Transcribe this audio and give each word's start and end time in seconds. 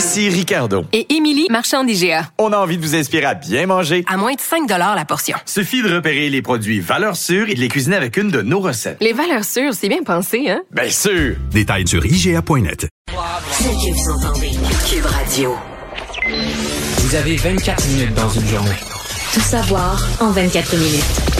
Ici 0.00 0.30
Ricardo. 0.30 0.86
Et 0.94 1.14
Émilie, 1.14 1.46
marchand 1.50 1.84
d'IGA. 1.84 2.30
On 2.38 2.54
a 2.54 2.56
envie 2.56 2.78
de 2.78 2.82
vous 2.82 2.94
inspirer 2.96 3.26
à 3.26 3.34
bien 3.34 3.66
manger. 3.66 4.02
À 4.08 4.16
moins 4.16 4.32
de 4.32 4.40
5 4.40 4.66
la 4.66 5.04
portion. 5.04 5.36
Suffit 5.44 5.82
de 5.82 5.94
repérer 5.94 6.30
les 6.30 6.40
produits 6.40 6.80
valeurs 6.80 7.16
sûres 7.16 7.50
et 7.50 7.54
de 7.54 7.60
les 7.60 7.68
cuisiner 7.68 7.96
avec 7.96 8.16
une 8.16 8.30
de 8.30 8.40
nos 8.40 8.60
recettes. 8.60 8.96
Les 9.02 9.12
valeurs 9.12 9.44
sûres, 9.44 9.74
c'est 9.74 9.90
bien 9.90 10.02
pensé, 10.02 10.48
hein? 10.48 10.62
Bien 10.70 10.88
sûr! 10.88 11.36
Détails 11.50 11.86
sur 11.86 12.06
IGA.net. 12.06 12.88
Que 13.08 13.12
vous 13.12 14.10
entendez, 14.10 14.52
Cube 14.88 15.04
Radio. 15.04 15.54
Vous 17.00 17.14
avez 17.14 17.36
24 17.36 17.88
minutes 17.88 18.14
dans 18.14 18.30
une 18.30 18.46
journée. 18.46 18.70
Tout 19.34 19.40
savoir 19.40 20.02
en 20.20 20.30
24 20.30 20.76
minutes. 20.76 21.39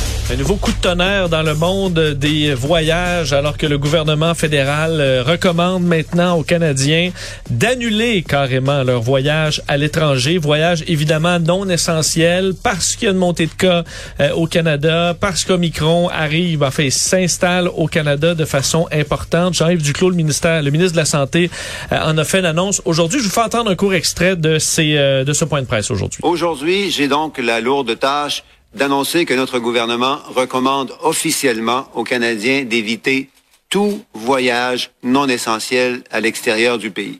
Un 0.31 0.37
nouveau 0.37 0.55
coup 0.55 0.71
de 0.71 0.77
tonnerre 0.77 1.27
dans 1.27 1.43
le 1.43 1.53
monde 1.55 1.99
des 2.13 2.53
voyages 2.53 3.33
alors 3.33 3.57
que 3.57 3.65
le 3.65 3.77
gouvernement 3.77 4.33
fédéral 4.33 5.01
euh, 5.01 5.23
recommande 5.23 5.83
maintenant 5.83 6.37
aux 6.37 6.43
Canadiens 6.43 7.11
d'annuler 7.49 8.23
carrément 8.23 8.81
leur 8.83 9.01
voyage 9.01 9.61
à 9.67 9.75
l'étranger. 9.75 10.37
Voyage 10.37 10.85
évidemment 10.87 11.37
non 11.37 11.67
essentiel 11.67 12.53
parce 12.63 12.95
qu'il 12.95 13.07
y 13.07 13.09
a 13.09 13.11
une 13.11 13.17
montée 13.17 13.47
de 13.47 13.51
cas 13.51 13.83
euh, 14.21 14.31
au 14.31 14.47
Canada, 14.47 15.17
parce 15.19 15.43
qu'Omicron 15.43 16.07
arrive, 16.07 16.63
enfin 16.63 16.89
s'installe 16.89 17.67
au 17.67 17.87
Canada 17.87 18.33
de 18.33 18.45
façon 18.45 18.87
importante. 18.89 19.55
Jean-Yves 19.55 19.81
Duclos, 19.81 20.11
le 20.11 20.15
ministère, 20.15 20.63
le 20.63 20.71
ministre 20.71 20.93
de 20.93 20.99
la 20.99 21.05
Santé, 21.05 21.51
euh, 21.91 21.97
en 22.05 22.17
a 22.17 22.23
fait 22.23 22.39
une 22.39 22.45
annonce 22.45 22.81
aujourd'hui. 22.85 23.19
Je 23.19 23.25
vous 23.25 23.31
fais 23.31 23.41
entendre 23.41 23.69
un 23.69 23.75
court 23.75 23.93
extrait 23.93 24.37
de, 24.37 24.59
ces, 24.59 24.93
de 24.93 25.33
ce 25.33 25.43
point 25.43 25.61
de 25.61 25.67
presse 25.67 25.91
aujourd'hui. 25.91 26.21
Aujourd'hui, 26.23 26.89
j'ai 26.89 27.09
donc 27.09 27.37
la 27.37 27.59
lourde 27.59 27.99
tâche 27.99 28.45
d'annoncer 28.73 29.25
que 29.25 29.33
notre 29.33 29.59
gouvernement 29.59 30.19
recommande 30.35 30.93
officiellement 31.01 31.87
aux 31.93 32.03
Canadiens 32.03 32.63
d'éviter 32.63 33.29
tout 33.69 34.03
voyage 34.13 34.91
non 35.03 35.27
essentiel 35.27 36.03
à 36.11 36.19
l'extérieur 36.19 36.77
du 36.77 36.91
pays. 36.91 37.19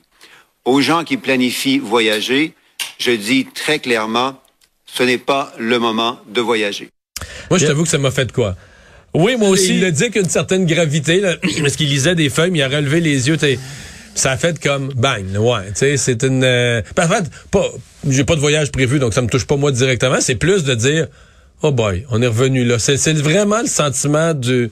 Aux 0.64 0.80
gens 0.80 1.04
qui 1.04 1.16
planifient 1.16 1.78
voyager, 1.78 2.54
je 2.98 3.10
dis 3.10 3.46
très 3.46 3.78
clairement, 3.78 4.40
ce 4.86 5.02
n'est 5.02 5.18
pas 5.18 5.52
le 5.58 5.78
moment 5.78 6.18
de 6.28 6.40
voyager. 6.40 6.88
Moi, 7.50 7.58
je 7.58 7.66
t'avoue 7.66 7.82
que 7.82 7.88
ça 7.88 7.98
m'a 7.98 8.10
fait 8.10 8.26
de 8.26 8.32
quoi? 8.32 8.56
Oui, 9.14 9.36
moi 9.36 9.48
aussi. 9.48 9.76
Il 9.76 9.84
a 9.84 9.90
dit 9.90 10.10
qu'une 10.10 10.28
certaine 10.28 10.66
gravité, 10.66 11.20
là, 11.20 11.36
parce 11.60 11.76
qu'il 11.76 11.88
lisait 11.88 12.14
des 12.14 12.30
feuilles, 12.30 12.50
mais 12.50 12.60
il 12.60 12.62
a 12.62 12.68
relevé 12.68 13.00
les 13.00 13.28
yeux. 13.28 13.36
Ça 14.14 14.32
a 14.32 14.36
fait 14.36 14.62
comme 14.62 14.88
bang, 14.88 15.36
ouais. 15.38 15.66
Tu 15.68 15.72
sais, 15.74 15.96
c'est 15.96 16.22
une. 16.22 16.44
Euh... 16.44 16.82
En 16.98 17.08
fait, 17.08 17.24
pas. 17.50 17.66
J'ai 18.08 18.24
pas 18.24 18.36
de 18.36 18.40
voyage 18.40 18.70
prévu, 18.70 18.98
donc 18.98 19.14
ça 19.14 19.22
me 19.22 19.28
touche 19.28 19.46
pas 19.46 19.56
moi 19.56 19.72
directement. 19.72 20.20
C'est 20.20 20.34
plus 20.34 20.64
de 20.64 20.74
dire 20.74 21.08
oh 21.62 21.70
boy, 21.70 22.04
on 22.10 22.20
est 22.22 22.26
revenu 22.26 22.64
là. 22.64 22.78
C'est 22.78 23.12
vraiment 23.14 23.60
le 23.60 23.68
sentiment 23.68 24.34
du 24.34 24.70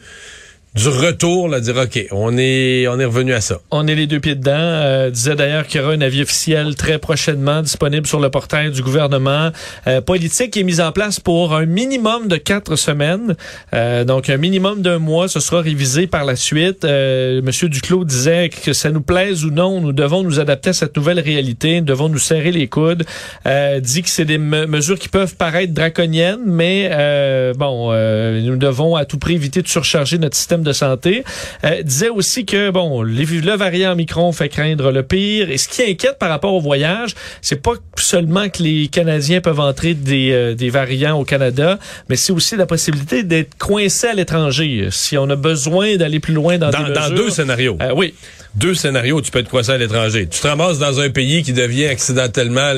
du 0.77 0.87
retour, 0.87 1.49
là, 1.49 1.59
dire 1.59 1.77
OK, 1.77 2.07
on 2.13 2.39
est 2.39 2.87
on 2.87 3.01
est 3.01 3.05
revenu 3.05 3.35
à 3.35 3.41
ça. 3.41 3.59
On 3.73 3.89
est 3.89 3.97
les 3.97 4.07
deux 4.07 4.21
pieds 4.21 4.37
dedans. 4.37 4.53
Euh, 4.55 5.11
disait 5.11 5.35
d'ailleurs 5.35 5.67
qu'il 5.67 5.81
y 5.81 5.85
aura 5.85 5.95
un 5.95 6.01
avis 6.01 6.23
officiel 6.23 6.77
très 6.77 6.99
prochainement 6.99 7.61
disponible 7.61 8.07
sur 8.07 8.21
le 8.21 8.31
portail 8.31 8.71
du 8.71 8.81
gouvernement. 8.81 9.51
Euh, 9.89 10.01
politique 10.01 10.53
qui 10.53 10.61
est 10.61 10.65
mise 10.65 10.81
en 10.81 10.93
place 10.93 11.19
pour 11.19 11.57
un 11.57 11.67
minimum 11.67 12.29
de 12.29 12.37
quatre 12.37 12.77
semaines. 12.77 13.35
Euh, 13.75 14.05
donc 14.05 14.31
un 14.31 14.37
minimum 14.37 14.81
d'un 14.81 15.01
mois, 15.01 15.27
ce 15.27 15.41
sera 15.41 15.61
révisé 15.61 16.07
par 16.07 16.25
la 16.25 16.37
suite. 16.37 16.85
Euh, 16.85 17.43
Monsieur 17.43 17.69
Duclos 17.69 18.05
disait 18.05 18.49
que 18.49 18.73
ça 18.73 18.91
nous 18.91 19.03
plaise 19.03 19.45
ou 19.45 19.51
non, 19.51 19.81
nous 19.81 19.93
devons 19.93 20.23
nous 20.23 20.39
adapter 20.39 20.71
à 20.71 20.73
cette 20.73 20.97
nouvelle 20.97 21.19
réalité, 21.19 21.81
nous 21.81 21.87
devons 21.87 22.09
nous 22.09 22.19
serrer 22.19 22.53
les 22.53 22.69
coudes. 22.69 23.05
Euh, 23.45 23.81
dit 23.81 24.03
que 24.03 24.09
c'est 24.09 24.25
des 24.25 24.39
mesures 24.39 25.01
qui 25.01 25.09
peuvent 25.09 25.35
paraître 25.35 25.75
draconiennes, 25.75 26.45
mais 26.47 26.91
euh, 26.93 27.55
bon, 27.55 27.91
nous 27.91 28.57
devons 28.57 28.95
à 28.95 29.05
tout 29.05 29.19
prix 29.19 29.35
éviter 29.35 29.63
de 29.63 29.69
surcharger 29.69 30.19
notre 30.19 30.37
système 30.37 30.60
de 30.63 30.73
santé, 30.73 31.25
euh, 31.65 31.83
disait 31.83 32.09
aussi 32.09 32.45
que 32.45 32.71
bon, 32.71 33.03
le 33.03 33.57
variant 33.57 33.95
Micron 33.95 34.33
fait 34.33 34.49
craindre 34.49 34.91
le 34.91 35.03
pire. 35.03 35.51
Et 35.51 35.59
ce 35.59 35.69
qui 35.69 35.83
inquiète 35.83 36.19
par 36.19 36.29
rapport 36.29 36.55
au 36.55 36.61
voyage, 36.61 37.15
c'est 37.43 37.63
pas 37.63 37.75
seulement 37.97 38.49
que 38.49 38.63
les 38.63 38.89
Canadiens 38.89 39.41
peuvent 39.41 39.61
entrer 39.61 39.95
des, 39.95 40.33
euh, 40.33 40.55
des 40.55 40.71
variants 40.71 41.19
au 41.19 41.25
Canada, 41.25 41.79
mais 42.09 42.17
c'est 42.17 42.33
aussi 42.33 42.57
la 42.57 42.67
possibilité 42.67 43.23
d'être 43.23 43.57
coincé 43.59 44.09
à 44.09 44.15
l'étranger. 44.15 44.89
Si 44.91 45.17
on 45.19 45.29
a 45.31 45.37
besoin 45.37 45.97
d'aller 45.97 46.21
plus 46.21 46.35
loin 46.35 46.59
dans, 46.59 46.71
dans, 46.71 46.85
des 46.85 46.93
dans 46.93 47.11
deux 47.11 47.31
scénarios. 47.31 47.77
Euh, 47.81 47.93
oui 47.95 48.15
deux 48.55 48.75
scénarios 48.75 49.21
tu 49.21 49.31
peux 49.31 49.39
être 49.39 49.49
coincé 49.49 49.71
à 49.71 49.79
l'étranger. 49.79 50.27
Tu 50.29 50.41
te 50.41 50.47
ramasses 50.47 50.79
dans 50.79 51.01
un 51.01 51.11
pays 51.11 51.43
qui 51.43 51.53
devient 51.53 51.87
accidentellement... 51.87 52.73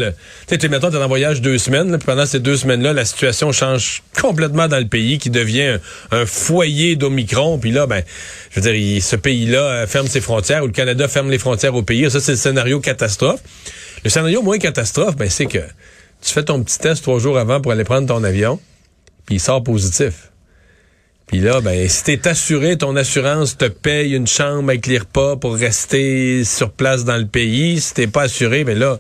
Tu 0.47 0.59
sais, 0.59 0.69
mettons, 0.69 0.91
tu 0.91 0.97
es 0.97 1.03
en 1.03 1.09
voyage 1.09 1.41
deux 1.41 1.59
semaines, 1.59 1.97
puis 1.97 2.06
pendant 2.06 2.27
ces 2.27 2.41
deux 2.41 2.56
semaines-là, 2.56 2.93
la 2.93 3.05
situation 3.05 3.53
change 3.53 4.03
complètement 4.21 4.69
dans 4.69 4.78
le 4.78 4.87
pays, 4.87 5.19
qui 5.19 5.31
devient 5.31 5.78
un, 6.10 6.27
foyer 6.27 6.97
d'Omicron, 6.97 7.59
puis 7.59 7.72
là, 7.72 7.87
ben, 7.87 8.03
je 8.50 8.60
veux 8.60 8.72
dire, 8.72 9.03
ce 9.03 9.16
pays-là 9.16 9.60
euh, 9.60 9.87
ferme 9.87 10.06
ses 10.06 10.21
frontières, 10.21 10.62
ou 10.62 10.66
le 10.66 10.72
Canada 10.72 11.09
ferme 11.09 11.31
les 11.31 11.38
frontières 11.38 11.75
au 11.75 11.83
pays. 11.83 12.10
Ça, 12.10 12.21
c'est 12.21 12.33
le 12.33 12.39
scénario 12.39 12.81
catastrophe. 12.81 13.41
Le 14.04 14.10
scénario 14.10 14.43
moins 14.43 14.59
catastrophe, 14.59 15.16
ben, 15.16 15.31
c'est 15.31 15.47
que 15.47 15.59
tu 15.59 16.33
fais 16.33 16.44
ton 16.44 16.62
petit 16.62 16.78
test 16.78 17.03
trois 17.03 17.19
jours 17.19 17.39
avant 17.39 17.60
pour 17.60 17.72
aller 17.72 17.84
prendre 17.84 18.06
ton 18.06 18.22
avion, 18.25 18.60
puis 19.27 19.37
il 19.37 19.41
sort 19.41 19.62
positif. 19.62 20.31
Puis 21.32 21.41
là, 21.41 21.62
ben, 21.62 21.88
si 21.88 22.04
t'es 22.04 22.28
assuré, 22.28 22.76
ton 22.76 22.94
assurance 22.94 23.56
te 23.56 23.65
paye 23.65 24.12
une 24.12 24.26
chambre 24.26 24.69
avec 24.69 24.87
les 24.87 24.98
repas 24.98 25.34
pour 25.37 25.56
rester 25.56 26.44
sur 26.44 26.70
place 26.70 27.06
dans 27.06 27.16
le 27.16 27.25
pays. 27.25 27.81
Si 27.81 27.94
t'es 27.94 28.06
pas 28.06 28.25
assuré, 28.25 28.65
ben 28.65 28.78
là... 28.78 28.98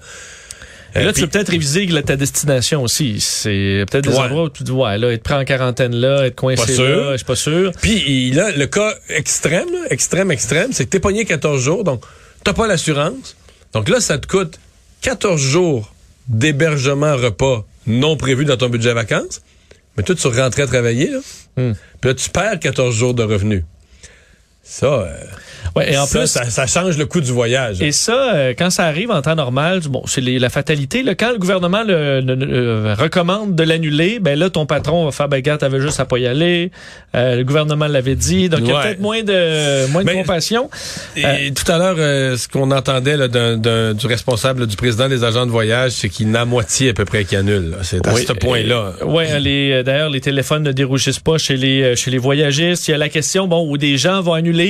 Et 0.94 1.00
là, 1.00 1.08
euh, 1.08 1.12
tu 1.12 1.20
peux 1.20 1.26
peut-être 1.26 1.50
réviser 1.50 1.86
ta 2.02 2.16
destination 2.16 2.82
aussi. 2.82 3.20
C'est 3.20 3.84
peut-être 3.90 4.08
des 4.08 4.16
endroits 4.16 4.44
où 4.44 4.48
tu 4.48 4.62
dis, 4.62 4.70
ouais, 4.70 4.96
là, 4.96 5.12
être 5.12 5.22
pris 5.22 5.34
en 5.34 5.44
quarantaine 5.44 5.94
là, 5.94 6.24
être 6.24 6.36
coincé 6.36 6.74
là, 6.78 7.12
je 7.12 7.16
suis 7.18 7.26
pas 7.26 7.36
sûr. 7.36 7.70
Puis 7.82 8.30
là, 8.30 8.50
le 8.50 8.66
cas 8.66 8.94
extrême, 9.10 9.68
extrême, 9.90 10.30
extrême, 10.30 10.70
c'est 10.72 10.86
que 10.86 10.90
t'es 10.90 11.00
pogné 11.00 11.26
14 11.26 11.62
jours, 11.62 11.84
donc 11.84 12.02
t'as 12.44 12.54
pas 12.54 12.66
l'assurance. 12.66 13.36
Donc 13.74 13.90
là, 13.90 14.00
ça 14.00 14.16
te 14.16 14.26
coûte 14.26 14.58
14 15.02 15.38
jours 15.38 15.92
d'hébergement 16.28 17.14
repas 17.14 17.66
non 17.86 18.16
prévu 18.16 18.46
dans 18.46 18.56
ton 18.56 18.70
budget 18.70 18.94
vacances. 18.94 19.42
Mais 19.96 20.02
toi, 20.02 20.14
tu 20.14 20.26
rentrais 20.28 20.66
travailler, 20.66 21.10
là. 21.10 21.18
Hmm. 21.56 21.72
Puis 22.00 22.10
là, 22.10 22.14
tu 22.14 22.30
perds 22.30 22.58
14 22.58 22.94
jours 22.94 23.14
de 23.14 23.22
revenus. 23.22 23.64
Ça, 24.72 24.86
euh, 24.86 25.06
ouais, 25.76 25.92
et 25.92 25.98
en 25.98 26.06
plus, 26.06 26.24
ça, 26.24 26.48
ça, 26.48 26.66
change 26.66 26.96
le 26.96 27.04
coût 27.04 27.20
du 27.20 27.30
voyage. 27.30 27.82
Et 27.82 27.92
ça, 27.92 28.34
euh, 28.34 28.54
quand 28.56 28.70
ça 28.70 28.84
arrive 28.84 29.10
en 29.10 29.20
temps 29.20 29.34
normal, 29.34 29.80
bon, 29.86 30.02
c'est 30.06 30.22
la 30.22 30.48
fatalité. 30.48 31.02
Là, 31.02 31.14
quand 31.14 31.30
le 31.30 31.36
gouvernement 31.36 31.82
le, 31.86 32.94
recommande 32.94 33.54
de 33.54 33.62
l'annuler, 33.64 34.18
ben 34.18 34.38
là, 34.38 34.48
ton 34.48 34.64
patron 34.64 35.04
va 35.04 35.12
faire, 35.12 35.28
ben 35.28 35.42
gars, 35.42 35.58
t'avais 35.58 35.78
juste 35.78 36.00
à 36.00 36.06
pas 36.06 36.16
y 36.16 36.26
aller. 36.26 36.70
Euh, 37.14 37.36
le 37.36 37.44
gouvernement 37.44 37.86
l'avait 37.86 38.14
dit, 38.14 38.48
donc 38.48 38.60
il 38.62 38.68
y 38.68 38.72
a 38.72 38.80
peut-être 38.80 39.00
moins 39.00 39.22
de 39.22 39.92
moins 39.92 40.04
de 40.04 40.10
compassion. 40.10 40.70
Et 41.16 41.52
tout 41.52 41.70
à 41.70 41.76
l'heure, 41.76 42.38
ce 42.38 42.48
qu'on 42.48 42.70
entendait 42.70 43.18
là, 43.18 43.28
du 43.28 44.06
responsable 44.06 44.66
du 44.66 44.76
président 44.76 45.10
des 45.10 45.22
agents 45.22 45.44
de 45.44 45.50
voyage, 45.50 45.92
c'est 45.92 46.08
qu'il 46.08 46.30
n'a 46.30 46.46
moitié 46.46 46.88
à 46.88 46.94
peu 46.94 47.04
près 47.04 47.26
qui 47.26 47.36
annule. 47.36 47.76
C'est 47.82 48.06
à 48.06 48.16
ce 48.16 48.32
point-là. 48.32 48.94
Oui, 49.04 49.24
d'ailleurs, 49.84 50.08
les 50.08 50.22
téléphones 50.22 50.62
ne 50.62 50.72
dérougissent 50.72 51.20
pas 51.20 51.36
chez 51.36 51.58
les 51.58 51.94
chez 51.94 52.10
les 52.10 52.16
voyagistes. 52.16 52.88
Il 52.88 52.92
y 52.92 52.94
a 52.94 52.98
la 52.98 53.10
question, 53.10 53.46
bon, 53.46 53.68
où 53.68 53.76
des 53.76 53.98
gens 53.98 54.22
vont 54.22 54.32
annuler 54.32 54.61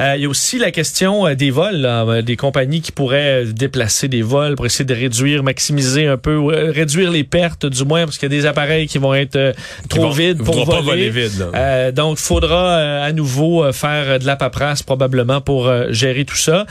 euh, 0.00 0.14
il 0.16 0.22
y 0.22 0.26
a 0.26 0.28
aussi 0.28 0.58
la 0.58 0.70
question 0.70 1.26
euh, 1.26 1.34
des 1.34 1.50
vols, 1.50 1.84
euh, 1.84 2.22
des 2.22 2.36
compagnies 2.36 2.80
qui 2.80 2.92
pourraient 2.92 3.44
déplacer 3.46 4.08
des 4.08 4.22
vols 4.22 4.56
pour 4.56 4.66
essayer 4.66 4.84
de 4.84 4.94
réduire, 4.94 5.42
maximiser 5.42 6.06
un 6.06 6.16
peu, 6.16 6.38
réduire 6.70 7.10
les 7.10 7.24
pertes 7.24 7.66
du 7.66 7.84
moins, 7.84 8.04
parce 8.04 8.18
qu'il 8.18 8.32
y 8.32 8.34
a 8.34 8.36
des 8.40 8.46
appareils 8.46 8.86
qui 8.86 8.98
vont 8.98 9.14
être 9.14 9.54
trop 9.88 10.10
vides 10.10 10.42
pour 10.42 10.64
voler. 10.64 10.66
Pas 10.66 10.80
voler 10.80 11.10
vide, 11.10 11.46
donc, 11.94 12.18
il 12.18 12.22
faudra 12.22 12.76
à 12.76 13.12
nouveau 13.12 13.70
faire 13.72 14.18
de 14.18 14.26
la 14.26 14.36
paperasse 14.36 14.82
probablement 14.82 15.40
pour 15.40 15.70
gérer 15.90 16.24
tout 16.24 16.36
ça. 16.36 16.66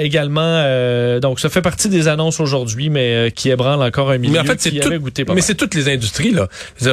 également, 0.00 0.64
donc 1.20 1.40
ça 1.40 1.48
fait 1.48 1.62
partie 1.62 1.88
des 1.88 2.08
annonces 2.08 2.40
aujourd'hui, 2.40 2.90
mais 2.90 3.32
qui 3.34 3.50
ébranle 3.50 3.82
encore 3.82 4.10
un 4.10 4.18
milieu 4.18 4.34
mais 4.34 4.40
en 4.40 4.44
fait, 4.44 4.56
qui 4.56 4.80
tout, 4.80 4.92
goûté 4.98 5.24
Mais 5.34 5.40
c'est 5.40 5.54
toutes 5.54 5.74
les 5.74 5.88
industries 5.88 6.32
là. 6.32 6.48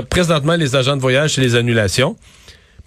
Présentement, 0.10 0.56
les 0.56 0.76
agents 0.76 0.96
de 0.96 1.02
voyage, 1.02 1.36
c'est 1.36 1.42
les 1.42 1.56
annulations. 1.56 2.16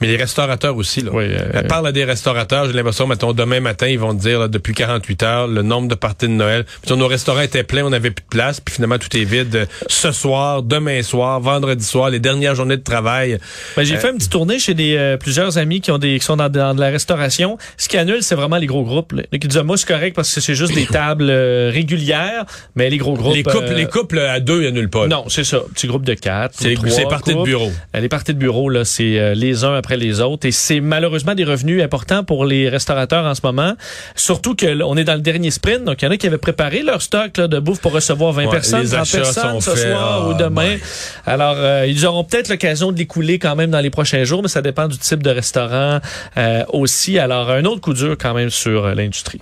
Mais 0.01 0.09
les 0.09 0.17
restaurateurs 0.17 0.77
aussi, 0.77 1.01
là. 1.01 1.11
Oui, 1.13 1.25
euh, 1.29 1.51
Elle 1.55 1.67
parle 1.67 1.87
à 1.87 1.93
des 1.93 2.05
restaurateurs, 2.05 2.67
j'ai 2.67 2.73
l'impression, 2.73 3.07
mettons, 3.07 3.33
demain 3.33 3.61
matin, 3.61 3.87
ils 3.87 3.99
vont 3.99 4.15
te 4.15 4.21
dire, 4.21 4.41
là, 4.41 4.49
depuis 4.49 4.75
48 4.75 5.23
heures, 5.23 5.47
le 5.49 5.63
nombre 5.63 5.89
de 5.89 5.95
parties 5.95 6.27
de 6.27 6.33
Noël. 6.33 6.65
Puis, 6.87 6.95
nos 6.97 7.07
restaurants 7.07 7.41
étaient 7.43 7.63
pleins, 7.65 7.85
on 7.85 7.91
n'avait 7.91 8.11
plus 8.11 8.23
de 8.25 8.29
place, 8.29 8.61
puis 8.61 8.75
finalement, 8.75 8.99
tout 8.99 9.15
est 9.17 9.25
vide. 9.25 9.55
euh, 9.57 9.67
Ce 9.89 10.13
soir, 10.13 10.63
demain 10.63 11.03
soir, 11.03 11.41
vendredi 11.41 11.85
soir, 11.85 12.11
les 12.11 12.21
dernières 12.21 12.55
journées 12.55 12.77
de 12.77 12.83
travail. 12.83 13.39
Ben, 13.77 13.85
j'ai 13.85 13.95
Euh, 13.97 13.99
fait 13.99 14.11
une 14.11 14.17
petite 14.17 14.33
tournée 14.33 14.59
chez 14.59 14.75
des 14.75 14.97
euh, 14.97 15.17
plusieurs 15.17 15.59
amis 15.59 15.81
qui 15.81 15.91
ont 15.91 15.99
des 15.99 16.19
qui 16.19 16.25
sont 16.25 16.37
dans, 16.37 16.49
dans 16.49 16.75
de 16.75 16.81
la 16.81 16.91
restauration. 16.91 17.59
Ce 17.77 17.89
qui 17.89 17.97
annule, 17.97 18.23
c'est 18.23 18.35
vraiment 18.35 18.57
les 18.57 18.67
gros 18.67 18.83
groupes. 18.85 19.13
Là. 19.13 19.23
Qui 19.39 19.47
disent 19.49 19.59
ah, 19.59 19.63
moi 19.63 19.77
c'est 19.77 19.87
correct 19.89 20.15
parce 20.17 20.35
que 20.35 20.41
c'est 20.41 20.55
juste 20.55 20.75
des 20.75 20.87
tables 20.91 21.29
euh, 21.31 21.71
régulières, 21.73 22.45
mais 22.75 22.91
les 22.91 22.99
gros 22.99 23.15
groupes. 23.15 23.35
les 23.35 23.43
couples, 23.43 23.73
les 23.75 23.87
couples 23.87 24.19
à 24.19 24.41
deux, 24.41 24.63
ils 24.63 24.67
annulent 24.69 24.91
pas. 24.91 25.03
là. 25.03 25.09
Non, 25.17 25.25
c'est 25.29 25.45
ça. 25.45 25.61
Petit 25.75 25.87
groupe 25.87 26.05
de 26.05 26.15
quatre. 26.15 26.55
C'est- 26.59 26.75
parties 27.09 27.35
de 27.35 27.43
bureau. 27.43 27.71
Les 27.95 28.09
parties 28.09 28.35
de 28.35 28.39
bureau, 28.39 28.69
là, 28.69 28.85
c'est 28.85 29.19
euh, 29.19 29.35
les 29.35 29.65
uns 29.65 29.75
après 29.85 29.97
les 29.99 30.21
autres. 30.21 30.47
Et 30.47 30.51
c'est 30.53 30.81
malheureusement 30.81 31.35
des 31.35 31.45
revenus 31.45 31.83
importants 31.83 32.25
pour 32.25 32.47
les 32.47 32.69
restaurateurs 32.71 33.27
en 33.27 33.35
ce 33.35 33.43
moment. 33.45 33.75
Surtout 34.17 34.55
que 34.55 34.65
là, 34.67 34.87
on 34.87 34.97
est 34.97 35.05
dans 35.05 35.15
le 35.15 35.21
dernier 35.21 35.51
sprint. 35.51 35.85
Donc, 35.85 36.01
il 36.01 36.07
y 36.07 36.09
en 36.09 36.11
a 36.11 36.17
qui 36.17 36.27
avaient 36.27 36.39
préparé 36.39 36.83
leur 36.83 37.03
stock 37.03 37.37
là, 37.37 37.49
de 37.49 37.59
bouffe 37.59 37.81
pour 37.81 37.93
recevoir 37.93 38.33
20 38.33 38.45
Ouais, 38.47 38.51
personnes, 38.51 38.83
les 38.83 38.89
30 38.89 39.01
achats 39.01 39.19
personnes 39.19 39.61
ce 39.61 39.71
faits. 39.71 39.91
soir 39.91 40.23
Ah, 40.25 40.29
ou 40.29 40.35
demain. 40.35 40.77
ben. 40.77 40.79
Alors, 41.27 41.57
euh, 41.59 41.87
ils 41.87 42.07
auront 42.07 42.25
peut-être 42.25 42.49
l'occasion 42.49 42.93
de 42.93 42.99
l'écouler 42.99 43.39
quand 43.39 43.55
même 43.57 43.71
dans 43.71 43.81
les 43.81 43.91
prochains 43.91 44.25
jours, 44.25 44.41
mais 44.43 44.49
ça 44.49 44.63
dépend 44.63 44.89
du 44.89 44.97
type 44.97 45.23
de 45.23 45.31
restaurant 45.31 46.01
euh, 46.39 46.65
aussi. 46.73 47.19
Alors, 47.19 47.51
un 47.51 47.65
autre 47.67 47.81
coup 47.83 47.93
dur 47.93 48.17
quand 48.19 48.33
même 48.35 48.51
sur 48.51 48.87
euh, 48.87 48.95
l'industrie. 48.95 49.41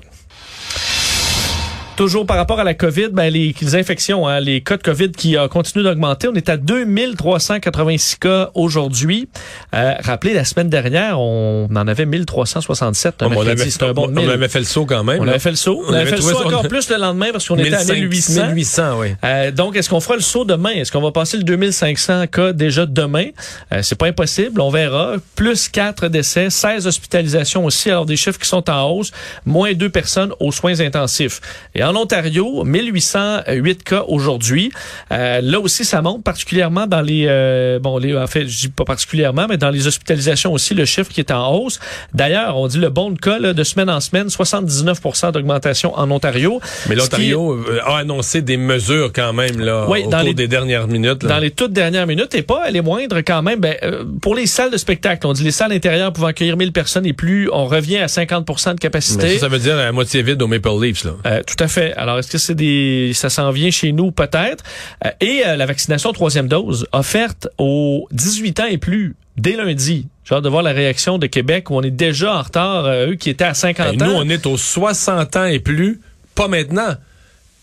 Toujours 1.97 2.25
par 2.25 2.39
rapport 2.39 2.59
à 2.59 2.65
la 2.65 2.73
COVID, 2.73 3.09
ben 3.13 3.31
les, 3.31 3.55
les 3.61 3.75
infections, 3.77 4.27
hein, 4.27 4.41
les 4.41 4.63
cas 4.63 4.79
de 4.79 4.83
COVID 4.83 5.11
qui 5.13 5.37
euh, 5.37 5.47
continuent 5.47 5.85
d'augmenter. 5.85 6.27
On 6.27 6.35
est 6.35 6.49
à 6.49 6.57
2386 6.57 8.17
cas 8.17 8.51
aujourd'hui. 8.55 9.29
Euh, 9.75 9.93
rappelez, 10.03 10.33
la 10.33 10.45
semaine 10.47 10.71
dernière, 10.71 11.21
on 11.21 11.69
en 11.71 11.89
avait 11.89 12.07
1367. 12.07 13.23
un 13.23 13.27
Oh, 13.27 13.29
mais 13.29 13.37
on 13.37 13.41
avait, 13.43 13.83
un 13.85 13.93
bon 13.93 14.07
on 14.07 14.09
1000. 14.09 14.31
avait 14.31 14.49
fait 14.49 14.59
le 14.61 14.65
saut 14.65 14.87
quand 14.87 15.05
même. 15.05 15.21
On 15.21 15.25
là. 15.25 15.33
avait 15.33 15.39
fait 15.39 15.51
le 15.51 15.57
saut. 15.57 15.83
On, 15.85 15.91
On 15.91 15.93
avait 15.93 16.01
avait 16.01 16.11
fait 16.11 16.17
le 16.17 16.23
saut 16.23 16.47
encore 16.47 16.67
plus 16.67 16.89
le 16.89 16.97
lendemain 16.97 17.29
parce 17.31 17.47
qu'on 17.47 17.59
était 17.59 17.75
à 17.75 17.85
1500, 17.85 17.95
1800. 17.95 18.47
1800, 18.49 18.99
oui. 18.99 19.09
Euh, 19.23 19.51
donc, 19.51 19.77
est-ce 19.77 19.91
qu'on 19.91 20.01
fera 20.01 20.17
le 20.17 20.23
saut 20.23 20.47
demain? 20.47 20.71
Est-ce 20.71 20.91
qu'on 20.91 21.03
va 21.03 21.13
passer 21.13 21.37
le 21.37 21.45
2500 21.45 22.27
cas 22.29 22.53
déjà 22.55 22.87
demain? 22.87 23.27
Euh, 23.73 23.81
c'est 23.83 23.99
pas 23.99 24.07
impossible, 24.07 24.63
on 24.63 24.71
verra. 24.71 25.17
Plus 25.37 25.69
4 25.69 26.09
décès, 26.09 26.49
16 26.49 26.87
hospitalisations 26.87 27.67
aussi, 27.67 27.91
alors 27.91 28.07
des 28.07 28.17
chiffres 28.17 28.39
qui 28.39 28.49
sont 28.49 28.69
en 28.71 28.91
hausse, 28.91 29.13
moins 29.45 29.75
2 29.75 29.91
personnes 29.91 30.33
aux 30.41 30.53
soins 30.53 30.81
intensifs. 30.81 31.41
Et 31.75 31.83
en 31.85 31.92
Ontario, 31.97 32.65
1808 32.65 33.85
cas 33.85 34.05
aujourd'hui. 34.09 34.71
Euh, 35.13 35.41
là 35.43 35.61
aussi, 35.61 35.85
ça 35.85 36.03
monte 36.03 36.23
particulièrement 36.25 36.87
dans 36.87 37.01
les... 37.01 37.27
euh, 37.29 37.79
bon, 37.79 37.99
les, 37.99 38.17
en 38.17 38.27
fait, 38.27 38.47
je 38.49 38.61
dis 38.61 38.69
pas 38.69 38.85
particulièrement, 38.85 39.47
mais 39.49 39.57
dans 39.57 39.71
les 39.71 39.87
hospitalisations 39.87 40.53
aussi, 40.53 40.75
le 40.75 40.85
chiffre 40.85 41.11
qui 41.11 41.21
est 41.21 41.31
en 41.31 41.53
hausse. 41.55 41.81
D'ailleurs, 42.15 42.57
on 42.59 42.67
dit 42.67 42.79
le 42.79 42.89
bon 42.91 43.11
de 43.11 43.19
cas 43.19 43.39
là, 43.39 43.53
de 43.53 43.65
semaine 43.65 43.91
en 43.91 44.01
semaine, 44.01 44.29
79% 44.29 45.33
d'augmentation 45.33 45.95
en 45.99 46.11
Ontario. 46.11 46.61
Mais 46.89 46.95
qui- 46.95 47.01
l'Ontario 47.01 47.53
euh, 47.55 47.81
a 47.85 47.99
annoncé 47.99 48.43
des 48.43 48.57
mesures 48.57 49.13
quand 49.15 49.33
même 49.33 49.61
là, 49.61 49.87
Oui, 49.89 50.03
au 50.05 50.11
dans 50.11 50.19
cours 50.19 50.27
les- 50.29 50.35
des 50.35 50.49
dernières 50.49 50.87
minutes. 50.89 51.23
là. 51.23 51.29
dans 51.31 51.39
les 51.39 51.51
toutes 51.51 51.73
dernières 51.73 52.07
minutes 52.07 52.35
et 52.35 52.43
pas 52.43 52.71
les 52.71 52.81
moindres 52.81 53.19
quand 53.25 53.43
même. 53.43 53.61
Ben, 53.61 53.77
euh, 53.83 54.05
pour 54.21 54.35
les 54.35 54.47
salles 54.47 54.71
de 54.71 54.77
spectacle, 54.77 55.27
on 55.27 55.33
dit 55.33 55.45
les 55.45 55.51
salles 55.51 55.73
intérieures 55.73 56.13
pouvant 56.13 56.29
accueillir 56.29 56.57
1000 56.57 56.73
personnes 56.73 57.07
et 57.07 57.13
plus, 57.13 57.49
on 57.53 57.67
revient 57.67 57.99
à 57.99 58.07
50% 58.07 58.71
de 58.71 58.73
Mais 58.75 58.79
capacité. 58.79 59.35
ça, 59.35 59.41
ça 59.41 59.49
veut 59.49 59.59
dire 59.59 59.79
à 59.79 59.91
moitié 59.93 60.23
vide 60.23 60.41
au 60.43 60.47
Maple 60.47 60.69
Leafs. 60.81 61.05
Là. 61.05 61.13
Euh, 61.27 61.41
tout 61.47 61.63
à 61.63 61.69
fait. 61.69 61.72
Alors, 61.79 62.19
est-ce 62.19 62.31
que 62.31 62.39
c'est 62.39 62.55
des, 62.55 63.13
ça 63.15 63.31
s'en 63.31 63.51
vient 63.51 63.71
chez 63.71 63.93
nous? 63.93 64.11
Peut-être 64.13 64.65
Euh, 65.05 65.11
Et 65.21 65.43
euh, 65.47 65.57
la 65.57 65.67
vaccination 65.67 66.13
troisième 66.13 66.49
dose 66.49 66.87
offerte 66.93 67.49
aux 67.59 68.07
18 68.13 68.61
ans 68.61 68.67
et 68.67 68.79
plus 68.79 69.15
dès 69.37 69.57
lundi. 69.57 70.07
J'ai 70.25 70.35
hâte 70.35 70.45
de 70.45 70.49
voir 70.49 70.63
la 70.63 70.73
réaction 70.73 71.19
de 71.19 71.27
Québec 71.27 71.71
où 71.71 71.77
on 71.77 71.83
est 71.83 71.91
déjà 71.91 72.35
en 72.37 72.43
retard. 72.43 72.85
euh, 72.87 73.11
eux 73.11 73.15
qui 73.15 73.31
étaient 73.31 73.45
à 73.45 73.55
50 73.55 73.87
Hey, 73.93 73.97
nous, 73.99 74.05
ans. 74.07 74.19
on 74.23 74.29
est 74.29 74.47
aux 74.47 74.57
60 74.57 75.37
ans 75.37 75.45
et 75.47 75.59
plus, 75.59 76.01
pas 76.35 76.49
maintenant. 76.49 76.95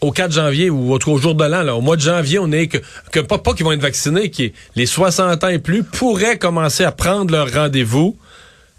Au 0.01 0.11
4 0.11 0.31
janvier 0.31 0.69
ou 0.69 0.93
au, 0.93 0.97
au 1.07 1.17
jour 1.17 1.35
de 1.35 1.43
l'an, 1.43 1.61
là, 1.61 1.75
au 1.75 1.81
mois 1.81 1.97
de 1.97 2.01
janvier, 2.01 2.39
on 2.39 2.51
est 2.53 2.67
que, 2.67 2.77
que 3.11 3.19
pas, 3.19 3.37
pas 3.37 3.53
qu'ils 3.53 3.65
vont 3.65 3.73
être 3.73 3.81
vaccinés, 3.81 4.29
qui 4.29 4.53
les 4.75 4.85
60 4.85 5.43
ans 5.43 5.49
et 5.49 5.59
plus 5.59 5.83
pourraient 5.83 6.37
commencer 6.37 6.85
à 6.85 6.91
prendre 6.93 7.31
leur 7.33 7.51
rendez-vous 7.53 8.17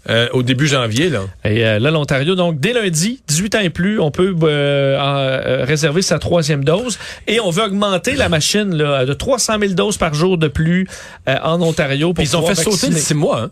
euh, 0.09 0.27
au 0.33 0.43
début 0.43 0.67
janvier. 0.67 1.09
Là. 1.09 1.21
Et 1.45 1.65
euh, 1.65 1.79
là, 1.79 1.91
l'Ontario, 1.91 2.35
donc 2.35 2.59
dès 2.59 2.73
lundi, 2.73 3.21
18 3.27 3.55
ans 3.55 3.59
et 3.59 3.69
plus, 3.69 3.99
on 3.99 4.11
peut 4.11 4.35
euh, 4.43 4.97
euh, 4.99 5.65
réserver 5.65 6.01
sa 6.01 6.19
troisième 6.19 6.63
dose. 6.63 6.97
Et 7.27 7.39
on 7.39 7.49
veut 7.49 7.63
augmenter 7.63 8.15
la 8.15 8.29
machine 8.29 8.75
là, 8.75 9.05
de 9.05 9.13
300 9.13 9.53
000 9.59 9.73
doses 9.73 9.97
par 9.97 10.13
jour 10.13 10.37
de 10.37 10.47
plus 10.47 10.87
euh, 11.27 11.35
en 11.43 11.61
Ontario. 11.61 12.13
Pour 12.13 12.23
ils 12.23 12.35
ont 12.35 12.45
fait 12.45 12.55
sauter 12.55 12.87
vacciner. 12.87 12.99
6 12.99 13.13
mois. 13.13 13.41
Hein? 13.43 13.51